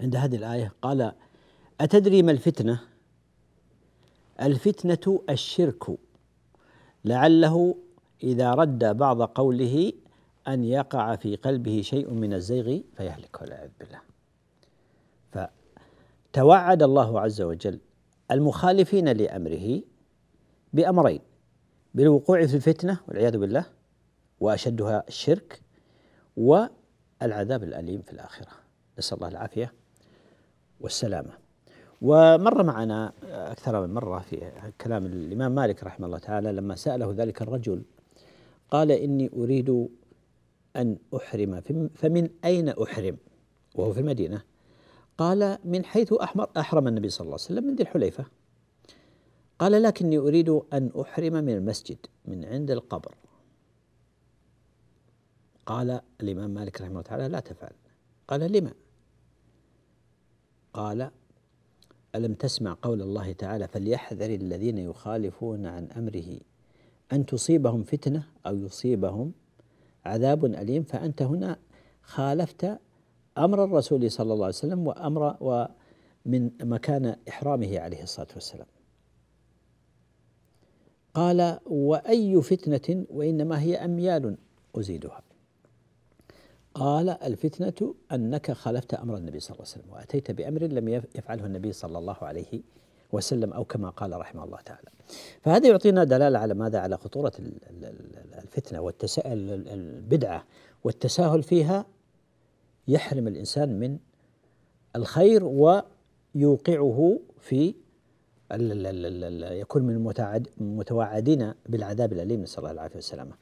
عند 0.00 0.16
هذه 0.16 0.36
الآية 0.36 0.72
قال 0.82 1.12
أتدري 1.80 2.22
ما 2.22 2.32
الفتنة؟ 2.32 2.80
الفتنة 4.42 5.20
الشرك. 5.30 5.84
لعله 7.04 7.76
إذا 8.22 8.54
رد 8.54 8.84
بعض 8.84 9.22
قوله 9.22 9.92
أن 10.48 10.64
يقع 10.64 11.16
في 11.16 11.36
قلبه 11.36 11.82
شيء 11.82 12.10
من 12.10 12.32
الزيغ 12.32 12.80
فيهلك 12.96 13.40
والعياذ 13.40 13.70
بالله. 13.80 14.00
فتوعد 16.32 16.82
الله 16.82 17.20
عز 17.20 17.42
وجل 17.42 17.80
المخالفين 18.30 19.08
لأمره 19.08 19.82
بأمرين 20.72 21.20
بالوقوع 21.94 22.46
في 22.46 22.54
الفتنة 22.54 23.00
والعياذ 23.08 23.38
بالله 23.38 23.66
وأشدها 24.40 25.04
الشرك 25.08 25.62
والعذاب 26.36 27.62
الأليم 27.62 28.02
في 28.02 28.12
الآخرة. 28.12 28.50
نسأل 28.98 29.16
الله 29.16 29.28
العافية. 29.28 29.72
والسلامة. 30.80 31.30
ومر 32.02 32.62
معنا 32.62 33.12
أكثر 33.24 33.86
من 33.86 33.94
مرة 33.94 34.18
في 34.18 34.52
كلام 34.80 35.06
الإمام 35.06 35.54
مالك 35.54 35.84
رحمه 35.84 36.06
الله 36.06 36.18
تعالى 36.18 36.52
لما 36.52 36.74
سأله 36.76 37.14
ذلك 37.16 37.42
الرجل 37.42 37.82
قال 38.70 38.90
إني 38.90 39.30
أريد 39.36 39.88
أن 40.76 40.98
أحرم 41.16 41.60
فمن 41.94 42.30
أين 42.44 42.68
أحرم؟ 42.68 43.16
وهو 43.74 43.92
في 43.92 44.00
المدينة. 44.00 44.42
قال 45.18 45.58
من 45.64 45.84
حيث 45.84 46.12
أحمر 46.12 46.50
أحرم 46.56 46.88
النبي 46.88 47.08
صلى 47.08 47.24
الله 47.24 47.38
عليه 47.40 47.44
وسلم 47.44 47.64
من 47.64 47.74
ذي 47.76 47.82
الحليفة. 47.82 48.24
قال 49.58 49.82
لكني 49.82 50.18
أريد 50.18 50.48
أن 50.48 50.90
أحرم 51.00 51.32
من 51.32 51.52
المسجد 51.52 51.98
من 52.24 52.44
عند 52.44 52.70
القبر. 52.70 53.14
قال 55.66 56.00
الإمام 56.20 56.50
مالك 56.50 56.80
رحمه 56.80 56.90
الله 56.90 57.02
تعالى 57.02 57.28
لا 57.28 57.40
تفعل. 57.40 57.72
قال 58.28 58.52
لما؟ 58.52 58.72
قال 60.76 61.10
ألم 62.14 62.34
تسمع 62.34 62.76
قول 62.82 63.02
الله 63.02 63.32
تعالى 63.32 63.68
فليحذر 63.68 64.34
الذين 64.34 64.78
يخالفون 64.78 65.66
عن 65.66 65.90
أمره 65.90 66.40
أن 67.12 67.26
تصيبهم 67.26 67.82
فتنة 67.82 68.26
أو 68.46 68.56
يصيبهم 68.56 69.32
عذاب 70.04 70.44
أليم؟ 70.44 70.82
فأنت 70.82 71.22
هنا 71.22 71.58
خالفت 72.02 72.78
أمر 73.38 73.64
الرسول 73.64 74.10
صلى 74.10 74.32
الله 74.32 74.44
عليه 74.44 74.54
وسلم 74.54 74.86
وأمر 74.86 75.36
ومن 75.40 76.50
مكان 76.62 77.16
إحرامه 77.28 77.78
عليه 77.78 78.02
الصلاة 78.02 78.28
والسلام. 78.34 78.66
قال 81.14 81.58
وأي 81.66 82.42
فتنة 82.42 83.06
وإنما 83.10 83.60
هي 83.60 83.76
أميال 83.76 84.36
أزيدها. 84.78 85.25
قال 86.78 87.08
الفتنة 87.08 87.94
أنك 88.12 88.52
خالفت 88.52 88.94
أمر 88.94 89.16
النبي 89.16 89.40
صلى 89.40 89.54
الله 89.54 89.66
عليه 89.66 89.80
وسلم 89.82 89.92
وأتيت 89.94 90.30
بأمر 90.30 90.62
لم 90.62 90.88
يفعله 90.88 91.46
النبي 91.46 91.72
صلى 91.72 91.98
الله 91.98 92.16
عليه 92.22 92.62
وسلم 93.12 93.52
أو 93.52 93.64
كما 93.64 93.90
قال 93.90 94.20
رحمه 94.20 94.44
الله 94.44 94.60
تعالى. 94.60 94.88
فهذا 95.40 95.68
يعطينا 95.68 96.04
دلالة 96.04 96.38
على 96.38 96.54
ماذا؟ 96.54 96.78
على 96.78 96.96
خطورة 96.96 97.32
الفتنة 98.42 98.80
والتساؤل 98.80 99.50
البدعة 99.68 100.44
والتساهل 100.84 101.42
فيها 101.42 101.86
يحرم 102.88 103.28
الإنسان 103.28 103.80
من 103.80 103.98
الخير 104.96 105.44
ويوقعه 105.44 107.20
في 107.40 107.74
يكون 109.60 109.82
من 109.82 110.12
المتوعدين 110.60 111.52
بالعذاب 111.66 112.12
الأليم 112.12 112.42
نسأل 112.42 112.58
الله 112.58 112.70
العافية 112.70 112.96
والسلامة. 112.96 113.32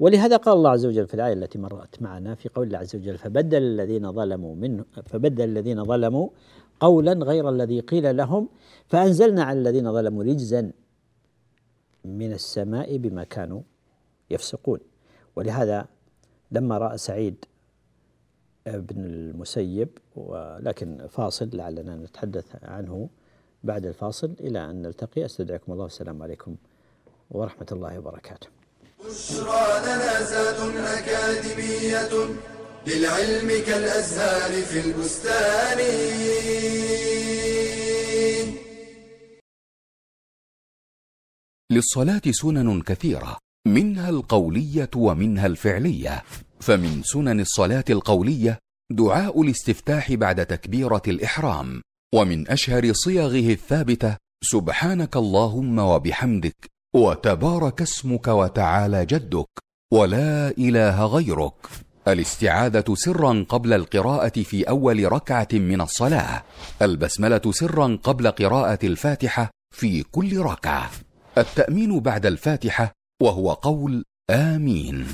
ولهذا 0.00 0.36
قال 0.36 0.56
الله 0.56 0.70
عز 0.70 0.86
وجل 0.86 1.06
في 1.06 1.14
الآية 1.14 1.32
التي 1.32 1.58
مرت 1.58 2.02
معنا 2.02 2.34
في 2.34 2.48
قول 2.48 2.66
الله 2.66 2.78
عز 2.78 2.96
وجل 2.96 3.18
فبدل 3.18 3.62
الذين 3.62 4.12
ظلموا 4.12 4.54
منه 4.54 4.84
فبدل 5.04 5.44
الذين 5.44 5.84
ظلموا 5.84 6.28
قولا 6.80 7.12
غير 7.12 7.48
الذي 7.48 7.80
قيل 7.80 8.16
لهم 8.16 8.48
فأنزلنا 8.86 9.42
على 9.42 9.58
الذين 9.58 9.92
ظلموا 9.92 10.24
رجزا 10.24 10.72
من 12.04 12.32
السماء 12.32 12.96
بما 12.96 13.24
كانوا 13.24 13.62
يفسقون. 14.30 14.78
ولهذا 15.36 15.86
لما 16.50 16.78
رأى 16.78 16.98
سعيد 16.98 17.44
بن 18.66 19.04
المسيب 19.04 19.88
ولكن 20.16 21.06
فاصل 21.08 21.50
لعلنا 21.52 21.96
نتحدث 21.96 22.64
عنه 22.64 23.08
بعد 23.64 23.86
الفاصل 23.86 24.34
إلى 24.40 24.70
أن 24.70 24.82
نلتقي. 24.82 25.24
أستودعكم 25.24 25.72
الله 25.72 25.84
والسلام 25.84 26.22
عليكم 26.22 26.56
ورحمة 27.30 27.66
الله 27.72 27.98
وبركاته. 27.98 28.59
بشرى 29.04 29.80
لنا 29.82 30.22
زاد 30.22 30.76
أكاديمية 30.76 32.10
للعلم 32.86 33.48
كالأزهار 33.66 34.62
في 34.62 34.80
البستان. 34.80 35.78
للصلاة 41.72 42.22
سنن 42.30 42.82
كثيرة 42.82 43.38
منها 43.68 44.08
القولية 44.10 44.90
ومنها 44.96 45.46
الفعلية. 45.46 46.22
فمن 46.60 47.02
سنن 47.02 47.40
الصلاة 47.40 47.84
القولية 47.90 48.58
دعاء 48.90 49.42
الاستفتاح 49.42 50.12
بعد 50.12 50.46
تكبيرة 50.46 51.02
الإحرام 51.08 51.82
ومن 52.14 52.48
أشهر 52.48 52.92
صيغه 52.92 53.52
الثابتة 53.52 54.16
سبحانك 54.44 55.16
اللهم 55.16 55.78
وبحمدك 55.78 56.69
وتبارك 56.94 57.82
اسمك 57.82 58.28
وتعالى 58.28 59.06
جدك 59.06 59.48
ولا 59.92 60.48
إله 60.48 61.06
غيرك. 61.06 61.66
الاستعاذة 62.08 62.84
سرا 62.94 63.46
قبل 63.48 63.72
القراءة 63.72 64.42
في 64.42 64.68
أول 64.68 65.12
ركعة 65.12 65.48
من 65.52 65.80
الصلاة. 65.80 66.42
البسملة 66.82 67.40
سرا 67.50 67.98
قبل 68.02 68.30
قراءة 68.30 68.78
الفاتحة 68.86 69.50
في 69.74 70.02
كل 70.02 70.40
ركعة. 70.40 70.90
التأمين 71.38 72.00
بعد 72.00 72.26
الفاتحة 72.26 72.92
وهو 73.22 73.52
قول 73.52 74.04
آمين. 74.30 75.06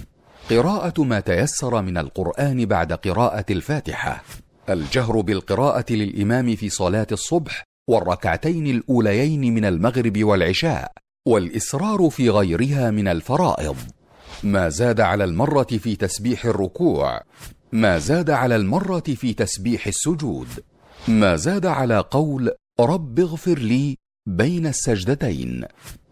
قراءة 0.50 1.02
ما 1.02 1.20
تيسر 1.20 1.82
من 1.82 1.98
القرآن 1.98 2.64
بعد 2.64 2.92
قراءة 2.92 3.44
الفاتحة. 3.50 4.22
الجهر 4.70 5.20
بالقراءة 5.20 5.92
للإمام 5.92 6.56
في 6.56 6.68
صلاة 6.68 7.06
الصبح 7.12 7.64
والركعتين 7.90 8.66
الأوليين 8.66 9.54
من 9.54 9.64
المغرب 9.64 10.24
والعشاء. 10.24 10.92
والإسرار 11.26 12.08
في 12.10 12.30
غيرها 12.30 12.90
من 12.90 13.08
الفرائض. 13.08 13.76
ما 14.42 14.68
زاد 14.68 15.00
على 15.00 15.24
المرة 15.24 15.62
في 15.62 15.96
تسبيح 15.96 16.44
الركوع. 16.44 17.20
ما 17.72 17.98
زاد 17.98 18.30
على 18.30 18.56
المرة 18.56 19.00
في 19.00 19.32
تسبيح 19.34 19.86
السجود. 19.86 20.48
ما 21.08 21.36
زاد 21.36 21.66
على 21.66 21.98
قول 21.98 22.50
رب 22.80 23.20
اغفر 23.20 23.58
لي 23.58 23.96
بين 24.28 24.66
السجدتين. 24.66 25.64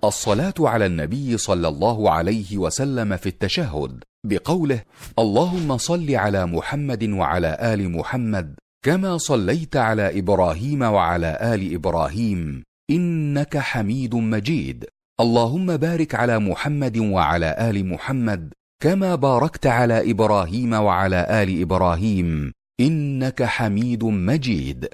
الصلاة 0.04 0.54
على 0.60 0.86
النبي 0.86 1.38
صلى 1.38 1.68
الله 1.68 2.10
عليه 2.10 2.58
وسلم 2.58 3.16
في 3.16 3.28
التشهد 3.28 4.04
بقوله 4.26 4.82
اللهم 5.18 5.76
صل 5.78 6.14
على 6.14 6.46
محمد 6.46 7.04
وعلى 7.04 7.58
آل 7.60 7.90
محمد 7.90 8.54
كما 8.84 9.18
صليت 9.18 9.76
على 9.76 10.18
إبراهيم 10.18 10.82
وعلى 10.82 11.38
آل 11.54 11.74
إبراهيم 11.74 12.62
إنك 12.90 13.58
حميد 13.58 14.14
مجيد. 14.14 14.84
اللهم 15.20 15.76
بارك 15.76 16.14
على 16.14 16.38
محمد 16.38 16.98
وعلى 16.98 17.56
آل 17.70 17.86
محمد 17.86 18.52
كما 18.82 19.14
باركت 19.14 19.66
على 19.66 20.10
إبراهيم 20.10 20.72
وعلى 20.72 21.26
آل 21.42 21.60
إبراهيم 21.62 22.52
إنك 22.80 23.42
حميد 23.42 24.04
مجيد. 24.04 24.88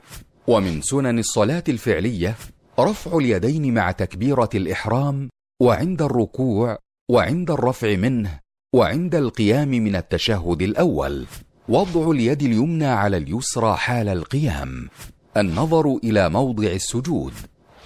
ومن 0.47 0.83
سنن 0.83 1.19
الصلاة 1.19 1.65
الفعلية 1.69 2.37
رفع 2.81 3.19
اليدين 3.19 3.75
مع 3.75 3.91
تكبيرة 3.91 4.49
الإحرام 4.55 5.29
وعند 5.63 6.03
الركوع 6.03 6.79
وعند 7.11 7.51
الرفع 7.51 7.97
منه 7.97 8.39
وعند 8.75 9.15
القيام 9.15 9.69
من 9.69 9.97
التشهد 9.97 10.63
الأول. 10.63 11.27
وضع 11.69 12.11
اليد 12.11 12.43
اليمنى 12.43 12.87
على 12.87 13.17
اليسرى 13.17 13.77
حال 13.77 14.09
القيام. 14.09 14.89
النظر 15.37 15.97
إلى 16.05 16.29
موضع 16.29 16.69
السجود. 16.69 17.33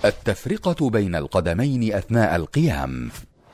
التفرقة 0.05 0.90
بين 0.90 1.14
القدمين 1.14 1.93
أثناء 1.93 2.37
القيام. 2.37 3.11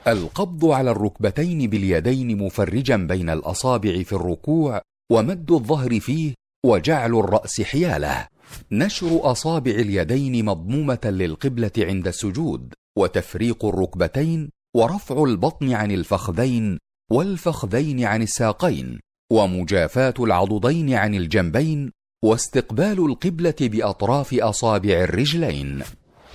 القبض 0.09 0.65
على 0.65 0.91
الركبتين 0.91 1.71
باليدين 1.71 2.39
مفرجا 2.39 2.97
بين 2.97 3.31
الأصابع 3.31 4.03
في 4.03 4.13
الركوع 4.13 4.81
ومد 5.13 5.51
الظهر 5.53 6.01
فيه 6.01 6.35
وجعل 6.67 7.15
الرأس 7.15 7.61
حيالة. 7.61 8.27
نشر 8.73 9.21
أصابع 9.23 9.71
اليدين 9.71 10.45
مضمومة 10.45 10.99
للقبلة 11.05 11.71
عند 11.79 12.07
السجود 12.07 12.75
وتفريق 12.99 13.65
الركبتين 13.65 14.51
ورفع 14.77 15.25
البطن 15.25 15.73
عن 15.73 15.91
الفخذين 15.91 16.79
والفخذين 17.13 18.05
عن 18.05 18.23
الساقين 18.23 19.01
ومجافاة 19.33 20.15
العضدين 20.21 20.95
عن 20.95 21.15
الجنبين 21.15 21.93
واستقبال 22.25 23.07
القبلة 23.07 23.55
بأطراف 23.61 24.35
أصابع 24.35 24.95
الرجلين. 24.95 25.83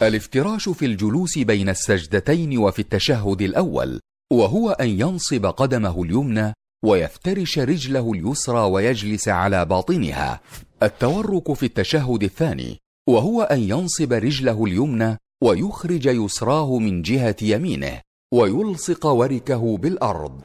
الافتراش 0.02 0.70
في 0.70 0.86
الجلوس 0.86 1.38
بين 1.38 1.70
السجدتين 1.70 2.58
وفي 2.58 2.80
التشهد 2.80 3.42
الأول 3.42 4.00
وهو 4.34 4.72
أن 4.72 4.88
ينصب 4.88 5.46
قدمه 5.46 6.04
اليمنى 6.04 6.54
ويفترش 6.86 7.60
رجله 7.60 8.12
اليسرى 8.12 8.60
ويجلس 8.60 9.28
على 9.28 9.66
باطنها. 9.66 10.40
التورك 10.84 11.54
في 11.54 11.66
التشهد 11.66 12.24
الثاني 12.24 12.78
وهو 13.10 13.42
أن 13.42 13.60
ينصب 13.60 14.14
رجله 14.14 14.66
اليمنى 14.66 15.18
ويخرج 15.44 16.06
يسراه 16.06 16.78
من 16.78 17.02
جهة 17.02 17.36
يمينه 17.42 18.02
ويلصق 18.34 19.06
وركه 19.06 19.78
بالأرض. 19.78 20.42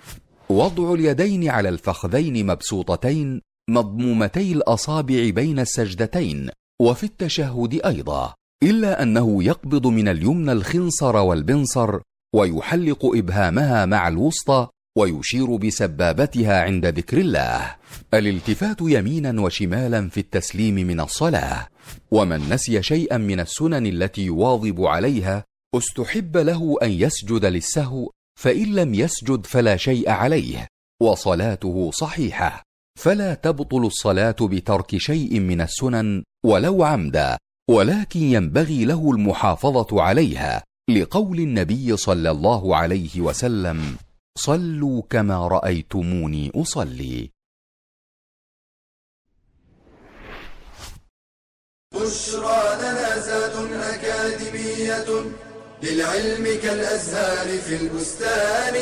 وضع 0.49 0.95
اليدين 0.95 1.49
على 1.49 1.69
الفخذين 1.69 2.47
مبسوطتين 2.47 3.41
مضمومتي 3.71 4.53
الأصابع 4.53 5.31
بين 5.31 5.59
السجدتين 5.59 6.51
وفي 6.83 7.05
التشهد 7.05 7.81
أيضا. 7.85 8.35
إلا 8.62 9.03
أنه 9.03 9.44
يقبض 9.44 9.87
من 9.87 10.09
اليمنى 10.09 10.53
الخنصر 10.53 11.16
والبنصر 11.16 12.01
ويحلق 12.35 13.07
إبهامها 13.16 13.87
مع 13.87 14.09
الوسطى 14.09 14.68
ويشير 14.99 15.57
بسبابتها 15.57 16.62
عند 16.62 16.87
ذكر 16.87 17.18
الله. 17.18 17.77
الالتفات 18.14 18.77
يمينا 18.81 19.40
وشمالا 19.40 20.09
في 20.09 20.20
التسليم 20.20 20.75
من 20.75 21.01
الصلاة. 21.01 21.68
ومن 22.11 22.49
نسي 22.53 22.83
شيئا 22.83 23.16
من 23.16 23.40
السنن 23.40 23.87
التي 23.87 24.23
يواظب 24.23 24.83
عليها 24.83 25.44
استحب 25.75 26.37
له 26.37 26.77
أن 26.83 26.90
يسجد 26.90 27.44
للسهو 27.44 28.11
فإن 28.40 28.75
لم 28.75 28.94
يسجد 28.94 29.46
فلا 29.46 29.77
شيء 29.77 30.11
عليه. 30.11 30.66
وصلاته 31.03 31.90
صحيحة. 31.90 32.62
فلا 32.99 33.35
تبطل 33.35 33.87
الصلاة 33.87 34.37
بترك 34.40 34.96
شيء 34.96 35.40
من 35.40 35.61
السنن 35.61 36.23
ولو 36.44 36.85
عمدا. 36.85 37.38
ولكن 37.71 38.21
ينبغي 38.21 38.85
له 38.85 39.11
المحافظة 39.11 40.03
عليها 40.03 40.65
لقول 40.91 41.39
النبي 41.39 41.97
صلى 41.97 42.31
الله 42.31 42.77
عليه 42.77 43.21
وسلم 43.21 43.97
صلوا 44.39 45.03
كما 45.11 45.49
رأيتموني 45.49 46.53
أصلي. 46.55 47.31
بشرى 51.95 52.63
لنا 52.79 53.19
زاد 53.19 53.73
أكاديمية 53.73 55.25
للعلم 55.83 56.45
كالأزهار 56.63 57.59
في 57.59 57.77
البستان. 57.77 58.75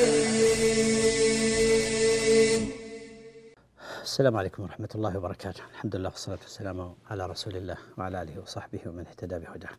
السلام 4.08 4.36
عليكم 4.36 4.62
ورحمة 4.62 4.88
الله 4.94 5.18
وبركاته. 5.18 5.62
الحمد 5.70 5.96
لله 5.96 6.08
والصلاة 6.08 6.38
والسلام 6.42 6.94
على 7.10 7.26
رسول 7.26 7.56
الله 7.56 7.76
وعلى 7.98 8.22
آله 8.22 8.40
وصحبه 8.40 8.80
ومن 8.86 9.06
اهتدى 9.06 9.38
بهداه. 9.38 9.70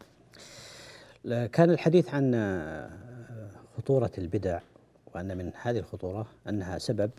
كان 1.48 1.70
الحديث 1.70 2.14
عن 2.14 2.24
خطورة 3.78 4.12
البدع 4.18 4.60
وأن 5.16 5.38
من 5.38 5.52
هذه 5.62 5.80
الخطورة 5.80 6.28
أنها 6.50 6.78
سبب 6.78 7.12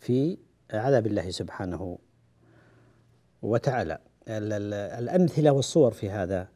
في 0.00 0.38
عذاب 0.72 1.06
الله 1.06 1.30
سبحانه 1.30 1.98
وتعالى. 3.42 3.98
الأمثلة 4.28 5.52
والصور 5.52 5.92
في 5.92 6.10
هذا 6.10 6.48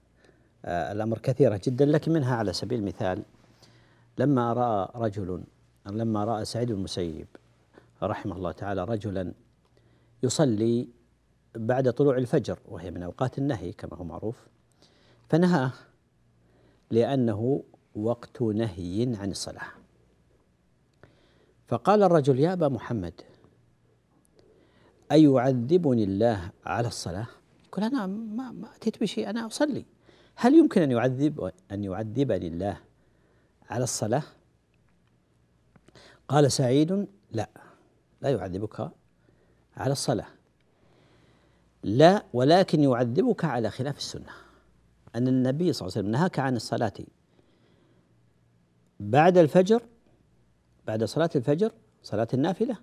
الأمر 0.64 1.18
كثيرة 1.18 1.60
جدا 1.64 1.84
لكن 1.84 2.12
منها 2.12 2.36
على 2.36 2.52
سبيل 2.52 2.78
المثال 2.78 3.22
لما 4.18 4.52
رأى 4.52 4.88
رجل 4.94 5.44
لما 5.86 6.24
رأى 6.24 6.44
سعيد 6.44 6.70
المسيب 6.70 7.26
رحمه 8.02 8.36
الله 8.36 8.52
تعالى 8.52 8.84
رجلا 8.84 9.32
يصلي 10.26 10.88
بعد 11.56 11.92
طلوع 11.92 12.16
الفجر 12.18 12.58
وهي 12.68 12.90
من 12.90 13.02
أوقات 13.02 13.38
النهي 13.38 13.72
كما 13.72 13.96
هو 13.96 14.04
معروف 14.04 14.46
فنهاه 15.28 15.72
لأنه 16.90 17.64
وقت 17.94 18.42
نهي 18.42 19.16
عن 19.16 19.30
الصلاة 19.30 19.68
فقال 21.68 22.02
الرجل 22.02 22.40
يا 22.40 22.52
أبا 22.52 22.68
محمد 22.68 23.20
أيعذبني 25.12 26.04
الله 26.04 26.50
على 26.64 26.88
الصلاة؟ 26.88 27.26
يقول 27.66 27.84
أنا 27.84 28.06
ما, 28.06 28.52
ما 28.52 28.76
أتيت 28.76 29.00
بشيء 29.00 29.30
أنا 29.30 29.46
أصلي 29.46 29.84
هل 30.34 30.54
يمكن 30.54 30.82
أن 30.82 30.90
يعذب 30.90 31.52
أن 31.72 31.84
يعذبني 31.84 32.46
الله 32.46 32.80
على 33.70 33.84
الصلاة؟ 33.84 34.22
قال 36.28 36.52
سعيد 36.52 37.06
لا 37.32 37.50
لا 38.20 38.30
يعذبك 38.30 38.90
على 39.76 39.92
الصلاة. 39.92 40.26
لا 41.82 42.24
ولكن 42.32 42.82
يعذبك 42.82 43.44
على 43.44 43.70
خلاف 43.70 43.98
السنة. 43.98 44.32
أن 45.14 45.28
النبي 45.28 45.72
صلى 45.72 45.86
الله 45.86 45.98
عليه 45.98 46.08
وسلم 46.08 46.20
نهاك 46.20 46.38
عن 46.38 46.56
الصلاة 46.56 46.92
بعد 49.00 49.38
الفجر 49.38 49.82
بعد 50.86 51.04
صلاة 51.04 51.30
الفجر 51.36 51.72
صلاة 52.02 52.28
النافلة 52.34 52.76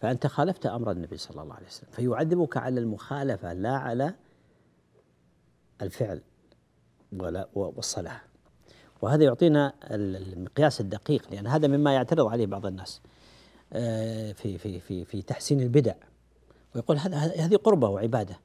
فأنت 0.00 0.26
خالفت 0.26 0.66
أمر 0.66 0.90
النبي 0.90 1.16
صلى 1.16 1.42
الله 1.42 1.54
عليه 1.54 1.66
وسلم. 1.66 1.90
فيعذبك 1.90 2.56
على 2.56 2.80
المخالفة 2.80 3.52
لا 3.52 3.76
على 3.76 4.14
الفعل 5.82 6.22
ولا 7.12 7.48
والصلاة. 7.54 8.20
وهذا 9.02 9.24
يعطينا 9.24 9.72
المقياس 9.84 10.80
الدقيق 10.80 11.30
لأن 11.30 11.46
هذا 11.46 11.68
مما 11.68 11.94
يعترض 11.94 12.26
عليه 12.26 12.46
بعض 12.46 12.66
الناس. 12.66 13.00
في 13.70 14.58
في 14.58 14.80
في 14.80 15.04
في 15.04 15.22
تحسين 15.22 15.60
البدع. 15.60 15.94
ويقول 16.74 16.98
هذا 16.98 17.16
هذه 17.16 17.56
قربة 17.56 17.88
وعبادة. 17.88 18.38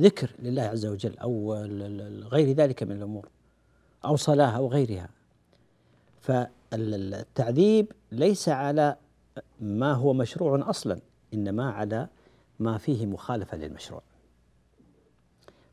ذكر 0.00 0.30
لله 0.38 0.62
عز 0.62 0.86
وجل 0.86 1.18
أو 1.18 1.54
غير 2.32 2.52
ذلك 2.56 2.82
من 2.82 2.92
الأمور 2.92 3.28
أو 4.04 4.16
صلاة 4.16 4.50
أو 4.56 4.68
غيرها. 4.68 5.08
فالتعذيب 6.20 7.92
ليس 8.12 8.48
على 8.48 8.96
ما 9.60 9.92
هو 9.92 10.12
مشروع 10.12 10.70
أصلا 10.70 11.00
إنما 11.34 11.70
على 11.70 12.08
ما 12.58 12.78
فيه 12.78 13.06
مخالفة 13.06 13.56
للمشروع. 13.56 14.02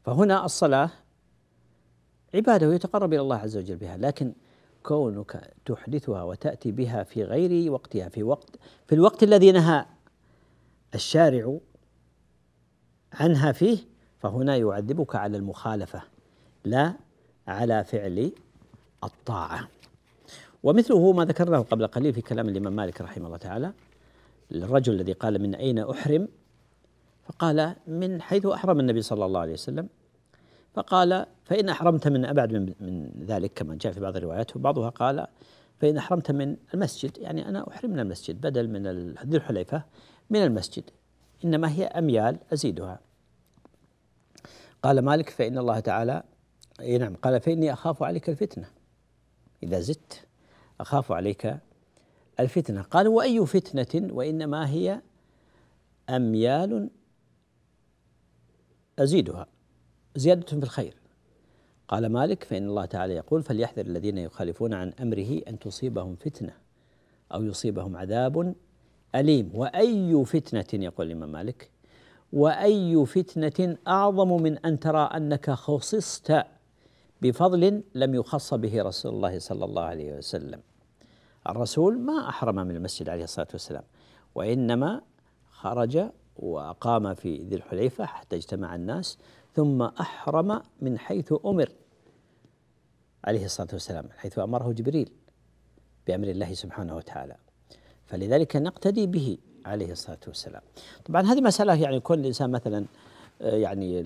فهنا 0.03 0.45
الصلاة 0.45 0.89
عبادة 2.35 2.69
ويتقرب 2.69 3.13
إلى 3.13 3.21
الله 3.21 3.35
عز 3.35 3.57
وجل 3.57 3.75
بها 3.75 3.97
لكن 3.97 4.33
كونك 4.83 5.53
تحدثها 5.65 6.23
وتأتي 6.23 6.71
بها 6.71 7.03
في 7.03 7.23
غير 7.23 7.71
وقتها 7.71 8.09
في 8.09 8.23
وقت 8.23 8.49
في 8.87 8.95
الوقت 8.95 9.23
الذي 9.23 9.51
نهى 9.51 9.85
الشارع 10.95 11.57
عنها 13.13 13.51
فيه 13.51 13.77
فهنا 14.19 14.55
يعذبك 14.55 15.15
على 15.15 15.37
المخالفة 15.37 16.01
لا 16.65 16.93
على 17.47 17.83
فعل 17.83 18.31
الطاعة. 19.03 19.67
ومثله 20.63 21.11
ما 21.11 21.25
ذكرناه 21.25 21.59
قبل 21.59 21.87
قليل 21.87 22.13
في 22.13 22.21
كلام 22.21 22.49
الإمام 22.49 22.75
مالك 22.75 23.01
رحمه 23.01 23.25
الله 23.25 23.37
تعالى 23.37 23.73
الرجل 24.51 24.93
الذي 24.93 25.13
قال 25.13 25.41
من 25.41 25.55
أين 25.55 25.79
أحرم؟ 25.79 26.27
فقال 27.23 27.75
من 27.87 28.21
حيث 28.21 28.45
أحرم 28.45 28.79
النبي 28.79 29.01
صلى 29.01 29.25
الله 29.25 29.39
عليه 29.39 29.53
وسلم 29.53 29.89
فقال 30.79 31.25
فإن 31.45 31.69
أحرمت 31.69 32.07
من 32.07 32.25
أبعد 32.25 32.53
من, 32.53 32.73
من 32.79 33.11
ذلك 33.25 33.53
كما 33.53 33.75
جاء 33.75 33.93
في 33.93 33.99
بعض 33.99 34.17
الروايات 34.17 34.55
وبعضها 34.55 34.89
قال 34.89 35.27
فإن 35.79 35.97
أحرمت 35.97 36.31
من 36.31 36.57
المسجد 36.73 37.17
يعني 37.17 37.49
أنا 37.49 37.67
أحرم 37.69 37.91
من 37.91 37.99
المسجد 37.99 38.41
بدل 38.41 38.69
من 38.69 38.87
ذي 39.25 39.37
الحليفة 39.37 39.83
من 40.29 40.43
المسجد 40.43 40.83
إنما 41.45 41.71
هي 41.71 41.85
أميال 41.85 42.37
أزيدها. 42.53 42.99
قال 44.83 44.99
مالك 44.99 45.29
فإن 45.29 45.57
الله 45.57 45.79
تعالى 45.79 46.23
نعم 46.99 47.15
قال 47.15 47.41
فإني 47.41 47.73
أخاف 47.73 48.03
عليك 48.03 48.29
الفتنة. 48.29 48.69
إذا 49.63 49.79
زدت 49.79 50.27
أخاف 50.79 51.11
عليك 51.11 51.57
الفتنة. 52.39 52.81
قال 52.81 53.07
وأي 53.07 53.45
فتنة؟ 53.45 54.13
وإنما 54.13 54.69
هي 54.69 55.01
أميال 56.09 56.89
أزيدها. 58.99 59.47
زيادة 60.19 60.45
في 60.45 60.63
الخير. 60.63 60.95
قال 61.87 62.05
مالك 62.09 62.43
فإن 62.43 62.67
الله 62.67 62.85
تعالى 62.85 63.13
يقول 63.15 63.43
فليحذر 63.43 63.85
الذين 63.85 64.17
يخالفون 64.17 64.73
عن 64.73 64.93
أمره 65.01 65.41
أن 65.47 65.59
تصيبهم 65.59 66.15
فتنة 66.15 66.53
أو 67.33 67.43
يصيبهم 67.43 67.97
عذاب 67.97 68.55
أليم. 69.15 69.51
وأي 69.53 70.25
فتنة 70.25 70.83
يقول 70.85 71.07
الإمام 71.07 71.31
مالك 71.31 71.69
وأي 72.33 73.05
فتنة 73.05 73.77
أعظم 73.87 74.41
من 74.41 74.57
أن 74.57 74.79
ترى 74.79 75.09
أنك 75.15 75.51
خصصت 75.51 76.43
بفضل 77.21 77.83
لم 77.95 78.15
يخص 78.15 78.53
به 78.53 78.83
رسول 78.83 79.13
الله 79.13 79.39
صلى 79.39 79.65
الله 79.65 79.83
عليه 79.83 80.17
وسلم. 80.17 80.61
الرسول 81.49 81.99
ما 81.99 82.29
أحرم 82.29 82.55
من 82.55 82.75
المسجد 82.75 83.09
عليه 83.09 83.23
الصلاة 83.23 83.47
والسلام 83.53 83.83
وإنما 84.35 85.01
خرج 85.49 86.09
وأقام 86.35 87.13
في 87.13 87.43
ذي 87.43 87.55
الحليفة 87.55 88.05
حتى 88.05 88.35
اجتمع 88.35 88.75
الناس 88.75 89.17
ثم 89.55 89.81
أحرم 89.81 90.61
من 90.81 90.99
حيث 90.99 91.33
أمر. 91.45 91.71
عليه 93.23 93.45
الصلاة 93.45 93.69
والسلام 93.73 94.09
حيث 94.17 94.39
أمره 94.39 94.71
جبريل 94.71 95.11
بأمر 96.07 96.27
الله 96.27 96.53
سبحانه 96.53 96.95
وتعالى. 96.95 97.35
فلذلك 98.05 98.55
نقتدي 98.55 99.07
به 99.07 99.37
عليه 99.65 99.91
الصلاة 99.91 100.19
والسلام. 100.27 100.61
طبعا 101.05 101.21
هذه 101.21 101.41
مسألة 101.41 101.81
يعني 101.81 101.99
كون 101.99 102.19
الإنسان 102.19 102.51
مثلا 102.51 102.85
آه، 103.41 103.55
يعني 103.55 103.99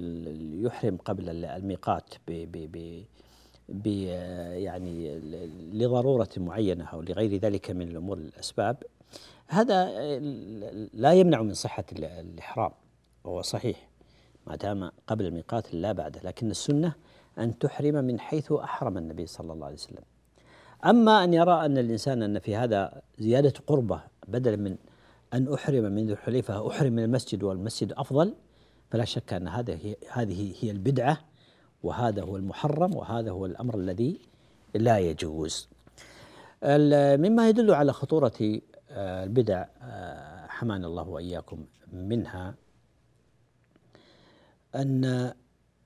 يحرم 0.63 0.97
قبل 0.97 1.45
الميقات 1.45 2.13
ب 2.27 2.31
ب 2.51 3.03
ب 3.69 3.87
يعني 4.67 5.19
لضرورة 5.73 6.29
معينة 6.37 6.85
أو 6.85 7.01
لغير 7.01 7.35
ذلك 7.39 7.71
من 7.71 7.87
الأمور 7.87 8.17
الأسباب. 8.17 8.83
هذا 9.47 9.89
آه، 9.89 10.19
لا 10.93 11.13
يمنع 11.13 11.41
من 11.41 11.53
صحة 11.53 11.85
الإحرام 11.91 12.71
وهو 13.23 13.41
صحيح. 13.41 13.89
ما 14.47 14.55
دام 14.55 14.91
قبل 15.07 15.25
الميقات 15.25 15.73
لا 15.73 15.91
بعده 15.91 16.21
لكن 16.23 16.51
السنة 16.51 16.93
أن 17.39 17.59
تحرم 17.59 17.95
من 17.95 18.19
حيث 18.19 18.51
أحرم 18.51 18.97
النبي 18.97 19.25
صلى 19.25 19.53
الله 19.53 19.65
عليه 19.65 19.75
وسلم. 19.75 20.03
أما 20.85 21.23
أن 21.23 21.33
يرى 21.33 21.65
أن 21.65 21.77
الإنسان 21.77 22.23
أن 22.23 22.39
في 22.39 22.55
هذا 22.55 23.01
زيادة 23.19 23.53
قربة 23.67 24.01
بدلا 24.27 24.55
من 24.55 24.77
أن 25.33 25.53
أحرم 25.53 25.83
من 25.83 26.05
ذي 26.05 26.13
الحليفة 26.13 26.67
أحرم 26.69 26.93
من 26.93 27.03
المسجد 27.03 27.43
والمسجد 27.43 27.93
أفضل 27.93 28.33
فلا 28.91 29.05
شك 29.05 29.33
أن 29.33 29.47
هذا 29.47 29.73
هي 29.73 29.95
هذه 30.11 30.53
هي 30.59 30.71
البدعة 30.71 31.17
وهذا 31.83 32.21
هو 32.21 32.37
المحرم 32.37 32.95
وهذا 32.95 33.31
هو 33.31 33.45
الأمر 33.45 33.75
الذي 33.75 34.19
لا 34.75 34.97
يجوز. 34.97 35.69
مما 36.63 37.49
يدل 37.49 37.73
على 37.73 37.93
خطورة 37.93 38.59
آه، 38.91 39.23
البدع 39.23 39.65
آه، 39.81 40.47
حمانا 40.47 40.87
الله 40.87 41.09
وإياكم 41.09 41.65
منها. 41.93 42.55
أن 44.75 45.33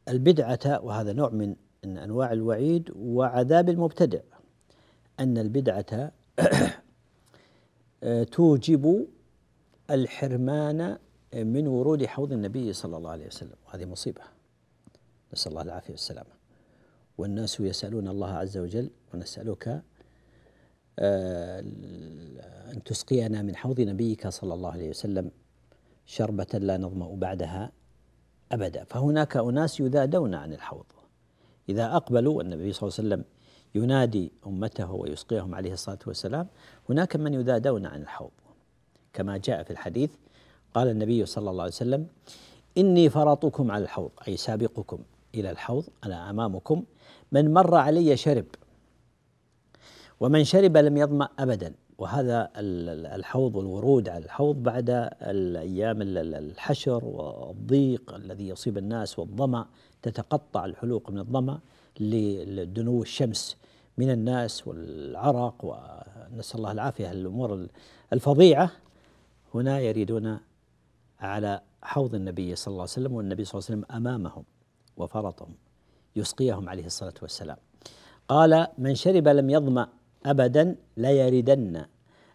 البدعة 0.10 0.84
وهذا 0.84 1.13
نوع 1.13 1.30
من 1.30 1.56
أنواع 1.86 2.32
الوعيد 2.32 2.91
وعذاب 2.95 3.69
المبتدع 3.69 4.19
أن 5.19 5.38
البدعة 5.38 6.12
توجب 8.32 9.08
الحرمان 9.91 10.97
من 11.34 11.67
ورود 11.67 12.06
حوض 12.06 12.34
النبي 12.34 12.73
صلى 12.73 12.97
الله 12.97 13.10
عليه 13.10 13.28
وسلم. 13.28 13.56
وهذه 13.67 13.86
مصيبة. 13.86 14.21
نسأل 15.34 15.52
الله 15.52 15.62
العافية 15.62 15.91
والسلامة. 15.91 16.30
والناس 17.17 17.60
يسألون 17.60 18.08
الله 18.08 18.30
عز 18.30 18.58
وجل 18.58 18.89
ونسألك 19.13 19.84
آه، 21.00 21.60
أن 22.73 22.84
تسقينا 22.86 23.41
من 23.41 23.56
حوض 23.56 23.82
نبيك 23.82 24.28
صلى 24.28 24.54
الله 24.54 24.71
عليه 24.71 24.89
وسلم 24.89 25.32
شربة 26.06 26.47
لا 26.54 26.78
نظمأ 26.78 27.15
بعدها. 27.15 27.71
أبدا. 28.51 28.83
فهناك 28.83 29.38
أناس 29.38 29.79
يذادون 29.79 30.36
عن 30.36 30.53
الحوض. 30.53 30.86
إذا 31.69 31.95
أقبلوا 31.95 32.41
النبي 32.41 32.73
صلى 32.73 32.88
الله 32.88 32.99
عليه 32.99 33.07
وسلم 33.07 33.23
ينادي 33.75 34.31
أمته 34.47 34.91
ويسقيهم 34.91 35.55
عليه 35.55 35.73
الصلاة 35.73 35.99
والسلام 36.07 36.47
هناك 36.89 37.15
من 37.15 37.33
يذادون 37.33 37.86
عن 37.86 38.01
الحوض. 38.01 38.31
كما 39.13 39.38
جاء 39.38 39.63
في 39.63 39.71
الحديث 39.71 40.12
قال 40.73 40.88
النبي 40.88 41.25
صلى 41.25 41.49
الله 41.49 41.63
عليه 41.63 41.73
وسلم 41.73 42.07
إني 42.77 43.10
فرطكم 43.10 43.71
على 43.71 43.83
الحوض 43.83 44.12
أي 44.27 44.38
سابقكم 44.38 44.99
إلى 45.36 45.51
الحوض 45.51 45.83
أنا 46.03 46.29
أمامكم 46.29 46.83
من 47.31 47.53
مر 47.53 47.75
علي 47.75 48.17
شرب 48.17 48.45
ومن 50.19 50.43
شرب 50.43 50.77
لم 50.77 50.97
يظمأ 50.97 51.29
أبدا. 51.39 51.73
وهذا 51.97 52.49
الحوض 53.15 53.55
والورود 53.55 54.10
على 54.10 54.25
الحوض 54.25 54.55
بعد 54.55 54.89
الأيام 55.21 56.01
الحشر 56.01 57.05
والضيق 57.05 58.15
الذي 58.15 58.47
يصيب 58.47 58.77
الناس 58.77 59.19
والظمأ 59.19 59.67
تتقطع 60.01 60.65
الحلوق 60.65 61.10
من 61.10 61.19
الظمأ 61.19 61.60
لدنو 61.99 63.01
الشمس 63.01 63.57
من 63.97 64.12
الناس 64.12 64.67
والعرق 64.67 65.55
ونسأل 65.63 66.57
الله 66.57 66.71
العافية 66.71 67.12
الأمور 67.12 67.67
الفظيعة. 68.13 68.71
هنا 69.53 69.79
يريدون 69.79 70.39
على 71.19 71.62
حوض 71.81 72.15
النبي 72.15 72.55
صلى 72.55 72.71
الله 72.71 72.81
عليه 72.81 72.91
وسلم 72.91 73.13
والنبي 73.13 73.45
صلى 73.45 73.60
الله 73.60 73.69
عليه 73.69 73.79
وسلم 73.81 73.95
أمامهم 73.97 74.43
وفرطهم 74.97 75.53
يسقيهم 76.15 76.69
عليه 76.69 76.86
الصلاة 76.86 77.13
والسلام. 77.21 77.57
قال 78.27 78.67
من 78.77 78.95
شرب 78.95 79.27
لم 79.27 79.49
يظمأ 79.49 79.88
أبدا 80.25 80.75
ليردن 80.97 81.86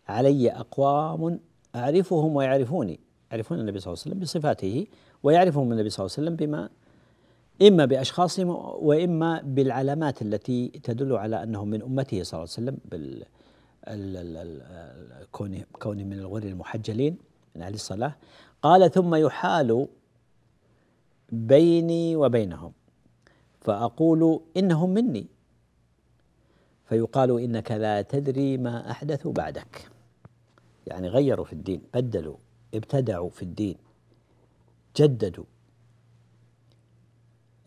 علي 0.08 0.50
أقوام 0.50 1.40
أعرفهم 1.74 2.36
ويعرفوني. 2.36 3.00
يعرفون 3.32 3.60
النبي 3.60 3.80
صلى 3.80 3.92
الله 3.92 4.02
عليه 4.02 4.10
وسلم 4.12 4.22
بصفاته 4.22 4.86
ويعرفهم 5.22 5.72
النبي 5.72 5.90
صلى 5.90 6.06
الله 6.06 6.16
عليه 6.18 6.22
وسلم 6.28 6.36
بما 6.36 6.68
إما 7.62 7.84
بأشخاصهم 7.84 8.48
وإما 8.88 9.40
بالعلامات 9.44 10.22
التي 10.22 10.68
تدل 10.68 11.12
على 11.12 11.42
أنهم 11.42 11.68
من 11.68 11.82
أمته 11.82 12.22
صلى 12.22 12.38
الله 12.38 12.48
عليه 12.56 12.62
وسلم 12.62 12.78
بال 12.90 13.24
كونه 15.78 16.04
من 16.04 16.12
الغر 16.12 16.42
المحجلين 16.42 17.18
من 17.56 17.62
أهل 17.62 17.74
الصلاة. 17.74 18.16
قال 18.62 18.90
ثم 18.90 19.14
يحال 19.14 19.86
بيني 21.32 22.16
وبينهم 22.16 22.72
فأقول 23.60 24.40
إنهم 24.56 24.90
مني. 24.90 25.26
فيقال 26.92 27.40
إنك 27.40 27.70
لا 27.72 28.02
تدري 28.02 28.58
ما 28.58 28.90
أحدثوا 28.90 29.32
بعدك. 29.32 29.90
يعني 30.86 31.08
غيروا 31.08 31.44
في 31.44 31.52
الدين 31.52 31.82
بدلوا 31.94 32.36
ابتدعوا 32.74 33.30
في 33.30 33.42
الدين 33.42 33.76
جددوا. 34.96 35.44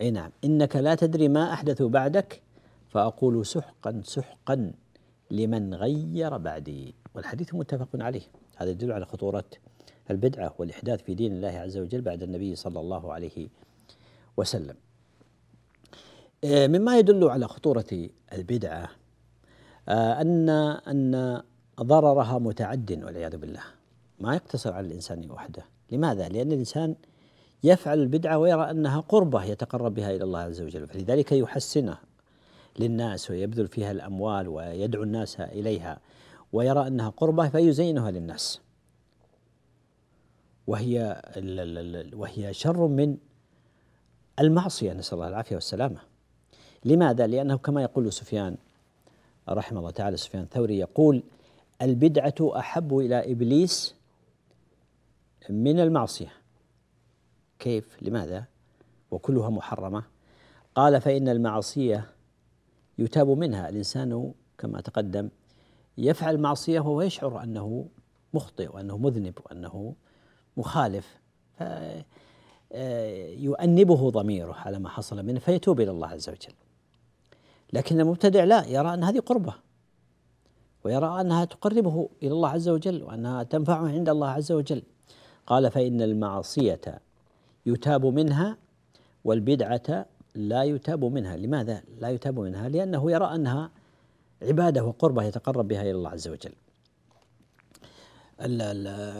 أي 0.01 0.11
نعم 0.11 0.31
إنك 0.43 0.75
لا 0.75 0.95
تدري 0.95 1.27
ما 1.27 1.53
أحدثوا 1.53 1.89
بعدك 1.89 2.41
فأقول 2.89 3.45
سحقا 3.45 4.01
سحقا 4.03 4.71
لمن 5.31 5.73
غير 5.73 6.37
بعدي. 6.37 6.95
والحديث 7.15 7.55
متفق 7.55 7.89
عليه. 7.93 8.27
هذا 8.55 8.69
يدل 8.69 8.91
على 8.91 9.05
خطورة 9.05 9.49
البدعة 10.11 10.53
والإحداث 10.57 11.01
في 11.01 11.13
دين 11.13 11.31
الله 11.31 11.59
عز 11.59 11.77
وجل 11.77 12.01
بعد 12.01 12.23
النبي 12.23 12.55
صلى 12.55 12.79
الله 12.79 13.13
عليه 13.13 13.47
وسلم. 14.37 14.75
آه، 16.43 16.67
مما 16.67 16.99
يدل 16.99 17.23
على 17.29 17.47
خطورة 17.47 18.09
البدعة 18.33 19.04
آه، 19.89 20.21
أن 20.21 20.49
أن 20.49 21.41
ضررها 21.81 22.39
متعد 22.39 23.03
والعياذ 23.03 23.37
بالله. 23.37 23.63
ما 24.19 24.35
يقتصر 24.35 24.73
على 24.73 24.87
الإنسان 24.87 25.31
وحده. 25.31 25.65
لماذا؟ 25.91 26.29
لأن 26.29 26.51
الإنسان 26.51 26.95
يفعل 27.63 27.99
البدعة 27.99 28.37
ويرى 28.37 28.71
أنها 28.71 28.99
قربة 28.99 29.43
يتقرب 29.43 29.93
بها 29.93 30.11
إلى 30.11 30.23
الله 30.23 30.39
عز 30.39 30.61
وجل. 30.61 30.87
فلذلك 30.87 31.31
يحسنها 31.31 31.99
للناس 32.79 33.31
ويبذل 33.31 33.67
فيها 33.67 33.91
الأموال 33.91 34.47
ويدعو 34.47 35.03
الناس 35.03 35.39
إليها 35.41 35.99
ويرى 36.53 36.87
أنها 36.87 37.09
قربة 37.09 37.49
فيزينها 37.49 38.11
للناس. 38.11 38.61
وهي 40.67 41.21
وهي 42.13 42.53
شر 42.53 42.87
من 42.87 43.17
المعصية. 44.39 44.93
نسأل 44.93 45.13
الله 45.13 45.27
العافية 45.27 45.55
والسلامة. 45.55 45.99
لماذا؟ 46.85 47.27
لأنه 47.27 47.57
كما 47.57 47.81
يقول 47.81 48.13
سفيان 48.13 48.57
رحمه 49.49 49.79
الله 49.79 49.91
تعالى 49.91 50.17
سفيان 50.17 50.43
الثوري 50.43 50.77
يقول 50.77 51.23
البدعة 51.81 52.35
أحب 52.41 52.97
إلى 52.97 53.31
إبليس 53.31 53.95
من 55.49 55.79
المعصية 55.79 56.31
كيف؟ 57.59 57.97
لماذا؟ 58.03 58.45
وكلها 59.11 59.49
محرمة 59.49 60.03
قال 60.75 61.01
فإن 61.01 61.29
المعصية 61.29 62.09
يتاب 62.97 63.29
منها 63.29 63.69
الإنسان 63.69 64.33
كما 64.57 64.81
تقدم 64.81 65.29
يفعل 65.97 66.37
معصية 66.37 66.79
وهو 66.79 67.01
يشعر 67.01 67.43
أنه 67.43 67.87
مخطئ 68.33 68.75
وأنه 68.75 68.97
مذنب 68.97 69.33
وأنه 69.45 69.95
مخالف 70.57 71.19
يؤنبه 73.43 74.09
ضميره 74.09 74.53
على 74.53 74.79
ما 74.79 74.89
حصل 74.89 75.25
منه 75.25 75.39
فيتوب 75.39 75.81
إلى 75.81 75.91
الله 75.91 76.07
عز 76.07 76.29
وجل 76.29 76.53
لكن 77.73 77.99
المبتدع 77.99 78.43
لا 78.43 78.65
يرى 78.67 78.93
أن 78.93 79.03
هذه 79.03 79.19
قربة 79.19 79.53
ويرى 80.83 81.21
أنها 81.21 81.45
تقربه 81.45 82.09
إلى 82.23 82.31
الله 82.31 82.49
عز 82.49 82.69
وجل 82.69 83.03
وأنها 83.03 83.43
تنفعه 83.43 83.87
عند 83.87 84.09
الله 84.09 84.27
عز 84.27 84.51
وجل. 84.51 84.83
قال 85.47 85.71
فإن 85.71 86.01
المعصية 86.01 86.81
يتاب 87.65 88.05
منها 88.05 88.57
والبدعة 89.23 90.05
لا 90.35 90.63
يتاب 90.63 91.05
منها. 91.05 91.37
لماذا 91.37 91.83
لا 91.99 92.09
يتاب 92.09 92.39
منها؟ 92.39 92.69
لأنه 92.69 93.11
يرى 93.11 93.35
أنها 93.35 93.71
عبادة 94.41 94.83
وقربة 94.83 95.23
يتقرب 95.23 95.67
بها 95.67 95.81
إلى 95.81 95.91
الله 95.91 96.09
عز 96.09 96.27
وجل. 96.27 96.53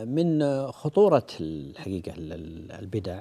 من 0.05 0.41
خطورة 0.71 1.27
الحقيقة 1.41 2.13
البدع 2.79 3.19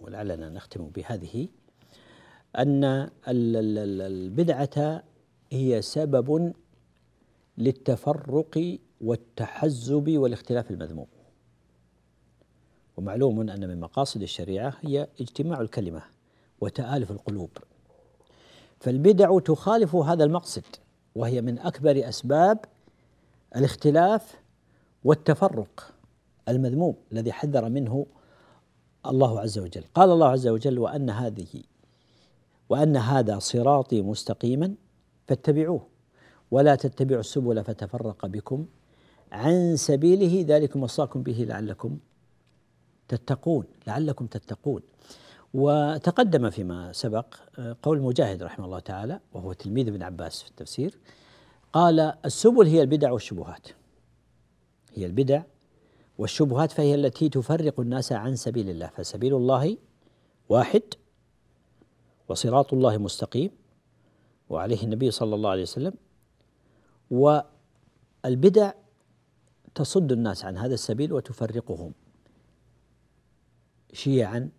ولعلنا 0.00 0.48
نختم 0.48 0.84
بهذه 0.84 1.48
أن 2.58 3.10
البدعة 3.28 5.02
هي 5.50 5.82
سبب 5.82 6.52
للتفرق 7.58 8.78
والتحزب 9.00 10.08
والاختلاف 10.08 10.70
المذموم. 10.70 11.06
ومعلوم 12.96 13.50
أن 13.50 13.68
من 13.68 13.80
مقاصد 13.80 14.22
الشريعة 14.22 14.74
هي 14.80 15.08
اجتماع 15.20 15.60
الكلمة 15.60 16.02
وتآلف 16.60 17.10
القلوب. 17.10 17.50
فالبدع 18.80 19.38
تخالف 19.38 19.94
هذا 19.94 20.24
المقصد 20.24 20.64
وهي 21.14 21.42
من 21.42 21.58
أكبر 21.58 22.08
أسباب 22.08 22.64
الاختلاف 23.56 24.40
والتفرق 25.04 25.94
المذموم 26.48 26.94
الذي 27.12 27.32
حذر 27.32 27.68
منه 27.68 28.06
الله 29.06 29.40
عز 29.40 29.58
وجل. 29.58 29.84
قال 29.94 30.10
الله 30.10 30.28
عز 30.28 30.48
وجل 30.48 30.78
وأن 30.78 31.10
هذه 31.10 31.62
وأن 32.70 32.96
هذا 32.96 33.38
صراطي 33.38 34.02
مستقيما 34.02 34.74
فاتبعوه 35.28 35.86
ولا 36.50 36.74
تتبعوا 36.74 37.20
السبل 37.20 37.64
فتفرق 37.64 38.26
بكم. 38.26 38.66
عن 39.32 39.76
سبيله 39.76 40.44
ذلكم 40.48 40.82
وصاكم 40.82 41.22
به 41.22 41.46
لعلكم 41.48 41.98
تتقون 43.08 43.64
لعلكم 43.86 44.26
تتقون. 44.26 44.82
وتقدم 45.54 46.50
فيما 46.50 46.92
سبق 46.92 47.34
قول 47.82 48.00
مجاهد 48.00 48.42
رحمه 48.42 48.64
الله 48.64 48.78
تعالى 48.78 49.20
وهو 49.32 49.52
تلميذ 49.52 49.88
ابن 49.88 50.02
عباس 50.02 50.42
في 50.42 50.50
التفسير 50.50 50.98
قال 51.72 52.00
السبل 52.24 52.66
هي 52.66 52.82
البدع 52.82 53.12
والشبهات. 53.12 53.68
هي 54.94 55.06
البدع 55.06 55.42
والشبهات 56.18 56.72
فهي 56.72 56.94
التي 56.94 57.28
تفرق 57.28 57.80
الناس 57.80 58.12
عن 58.12 58.36
سبيل 58.36 58.70
الله 58.70 58.86
فسبيل 58.86 59.34
الله 59.34 59.76
واحد 60.48 60.82
وصراط 62.30 62.74
الله 62.74 62.98
مستقيم 62.98 63.50
وعليه 64.48 64.82
النبي 64.82 65.10
صلى 65.10 65.34
الله 65.34 65.50
عليه 65.50 65.62
وسلم. 65.62 65.92
والبدع 67.10 68.72
تصد 69.74 70.12
الناس 70.12 70.44
عن 70.44 70.56
هذا 70.56 70.74
السبيل 70.74 71.12
وتفرقهم 71.12 71.92
شيعا 73.92 74.50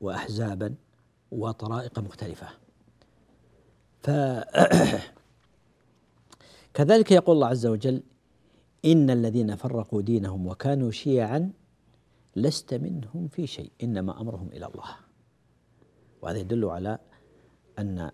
واحزابا 0.00 0.74
وطرائق 1.30 1.98
مختلفة. 1.98 2.48
ف 4.02 4.10
كذلك 6.74 7.12
يقول 7.12 7.36
الله 7.36 7.46
عز 7.46 7.66
وجل 7.66 8.02
إن 8.84 9.10
الذين 9.10 9.56
فرقوا 9.56 10.02
دينهم 10.02 10.46
وكانوا 10.46 10.90
شيعا 10.90 11.52
لست 12.36 12.74
منهم 12.74 13.28
في 13.28 13.46
شيء 13.46 13.72
إنما 13.82 14.20
أمرهم 14.20 14.48
إلى 14.48 14.66
الله. 14.66 14.96
وهذا 16.22 16.38
يدل 16.38 16.64
على 16.64 16.98
أن 17.78 18.10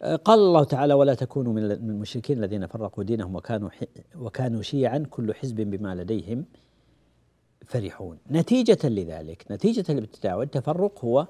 قال 0.04 0.38
الله 0.38 0.64
تعالى 0.64 0.94
ولا 0.94 1.14
تكونوا 1.14 1.52
من 1.52 1.70
المشركين 1.70 2.38
الذين 2.38 2.66
فرقوا 2.66 3.04
دينهم 3.04 3.36
وكانوا 3.36 3.70
وكانوا 4.16 4.62
شيعا 4.62 5.06
كل 5.10 5.34
حزب 5.34 5.56
بما 5.56 5.94
لديهم 5.94 6.44
فرحون. 7.66 8.18
نتيجة 8.30 8.88
لذلك 8.88 9.44
نتيجة 9.50 9.84
الابتداع 9.92 10.34
والتفرق 10.34 11.04
هو 11.04 11.26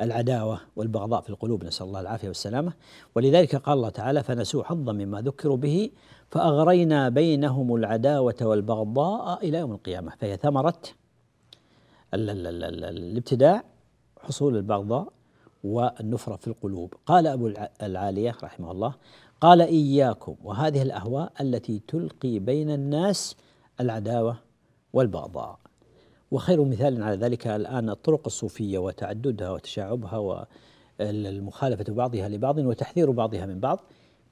العداوة 0.00 0.60
والبغضاء 0.76 1.20
في 1.20 1.30
القلوب 1.30 1.64
نسأل 1.64 1.86
الله 1.86 2.00
العافية 2.00 2.28
والسلامة. 2.28 2.72
ولذلك 3.14 3.56
قال 3.56 3.76
الله 3.76 3.88
تعالى 3.88 4.22
فنسوا 4.22 4.64
حظا 4.64 4.92
مما 4.92 5.20
ذكروا 5.20 5.56
به 5.56 5.90
فأغرينا 6.30 7.08
بينهم 7.08 7.74
العداوة 7.74 8.36
والبغضاء 8.42 9.44
إلى 9.48 9.58
يوم 9.58 9.72
القيامة. 9.72 10.12
فهي 10.18 10.36
ثمرة 10.36 10.82
الابتداع 12.14 13.64
حصول 14.20 14.56
البغضاء 14.56 15.12
والنفرة 15.64 16.36
في 16.36 16.46
القلوب. 16.46 16.94
قال 17.06 17.26
أبو 17.26 17.52
العالية 17.82 18.36
رحمه 18.42 18.70
الله 18.70 18.94
قال 19.40 19.60
إياكم 19.60 20.36
وهذه 20.44 20.82
الأهواء 20.82 21.32
التي 21.40 21.82
تلقي 21.88 22.38
بين 22.38 22.70
الناس 22.70 23.36
العداوة 23.80 24.36
والبغضاء. 24.92 25.58
وخير 26.30 26.64
مثال 26.64 27.02
على 27.02 27.16
ذلك 27.16 27.46
الآن 27.46 27.90
الطرق 27.90 28.22
الصوفية 28.26 28.78
وتعددها 28.78 29.50
وتشعبها 29.50 30.46
والمخالفة 31.00 31.92
بعضها 31.92 32.28
لبعض 32.28 32.58
وتحذير 32.58 33.10
بعضها 33.10 33.46
من 33.46 33.60
بعض. 33.60 33.80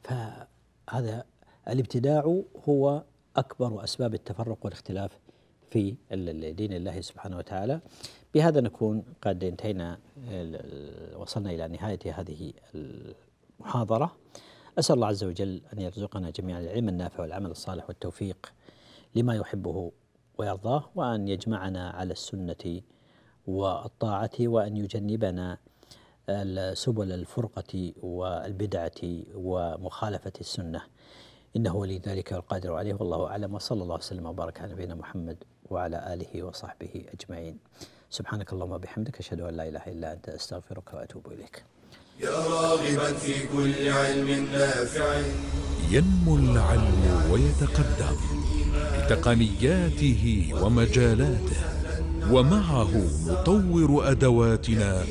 فهذا 0.03 1.25
الابتداع 1.69 2.43
هو 2.69 3.03
أكبر 3.37 3.85
أسباب 3.85 4.15
التفرق 4.15 4.59
والاختلاف 4.63 5.19
في 5.71 5.95
دين 6.57 6.73
الله 6.73 7.01
سبحانه 7.01 7.37
وتعالى. 7.37 7.81
بهذا 8.35 8.61
نكون 8.61 9.05
قد 9.23 9.45
انتهينا 9.45 9.99
وصلنا 11.17 11.51
إلى 11.51 11.69
نهاية 11.69 11.99
هذه 12.21 12.53
المحاضرة. 12.75 14.17
أسأل 14.79 14.95
الله 14.95 15.07
عز 15.07 15.25
وجل 15.25 15.63
أن 15.73 15.81
يرزقنا 15.81 16.31
جميعا 16.31 16.61
العلم 16.61 16.89
النافع 16.89 17.23
والعمل 17.23 17.51
الصالح 17.51 17.89
والتوفيق 17.89 18.53
لما 19.15 19.35
يحبه 19.35 19.93
ويرضاه 20.39 20.91
وأن 20.95 21.29
يجمعنا 21.29 21.91
على 21.91 22.13
السنة 22.13 22.81
والطاعة 23.47 24.31
وأن 24.41 24.77
يجنبنا 24.77 25.59
سبل 26.75 27.13
الفرقة 27.13 27.93
والبدعة 28.03 29.01
ومخالفة 29.35 30.33
السنة. 30.41 30.83
إنه 31.57 31.77
ولي 31.77 31.99
ذلك 31.99 32.33
والقادر 32.33 32.75
عليه 32.75 32.95
والله 32.95 33.27
أعلم. 33.27 33.55
وصلى 33.55 33.83
الله 33.83 33.95
وسلم 33.95 34.27
وبارك 34.27 34.61
على 34.61 34.73
نبينا 34.73 34.95
محمد 34.95 35.45
وعلى 35.71 36.15
آله 36.15 36.43
وصحبه 36.43 37.07
أجمعين. 37.15 37.59
سبحانك 38.13 38.53
اللهم 38.53 38.73
وبحمدك 38.73 39.19
أشهد 39.19 39.41
أن 39.41 39.55
لا 39.55 39.69
إله 39.69 39.83
إلا 39.87 40.13
أنت 40.13 40.29
أستغفرك 40.29 40.95
وأتوب 40.95 41.27
إليك. 41.33 41.63
يا 42.21 42.31
راغبا 42.31 43.13
في 43.13 43.47
كل 43.47 43.89
علم 43.89 44.47
نافع. 44.53 45.23
ينمو 45.91 46.37
العلم 46.37 47.31
ويتقدم 47.31 48.17
بتقنياته 48.99 50.53
ومجالاته 50.63 51.61
ومعه 52.31 52.91
نطور 53.27 54.11
أدواتنا 54.11 55.05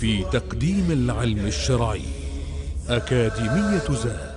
في 0.00 0.24
تقديم 0.32 0.90
العلم 0.90 1.46
الشرعي. 1.46 2.08
أكاديمية 2.88 3.88
زاد. 4.04 4.34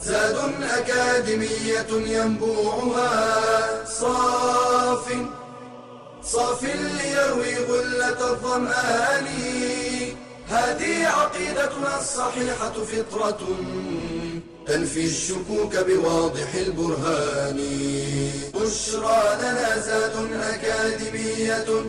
زاد 0.00 0.36
أكاديمية 0.62 1.90
ينبوعها 2.16 3.84
صاف. 3.84 5.41
صاف 6.24 6.62
ليروي 6.62 7.56
غلة 7.56 8.30
الظمآن. 8.30 9.26
هذه 10.48 11.06
عقيدتنا 11.06 12.00
الصحيحة 12.00 12.72
فطرة 12.72 13.38
تنفي 14.66 15.04
الشكوك 15.04 15.76
بواضح 15.76 16.54
البرهان. 16.54 17.58
بشرى 18.54 19.38
لنا 19.42 19.78
زاد 19.78 20.12
أكاديمية 20.32 21.84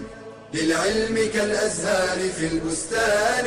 للعلم 0.54 1.30
كالأزهار 1.34 2.30
في 2.38 2.48
البستان. 2.48 3.46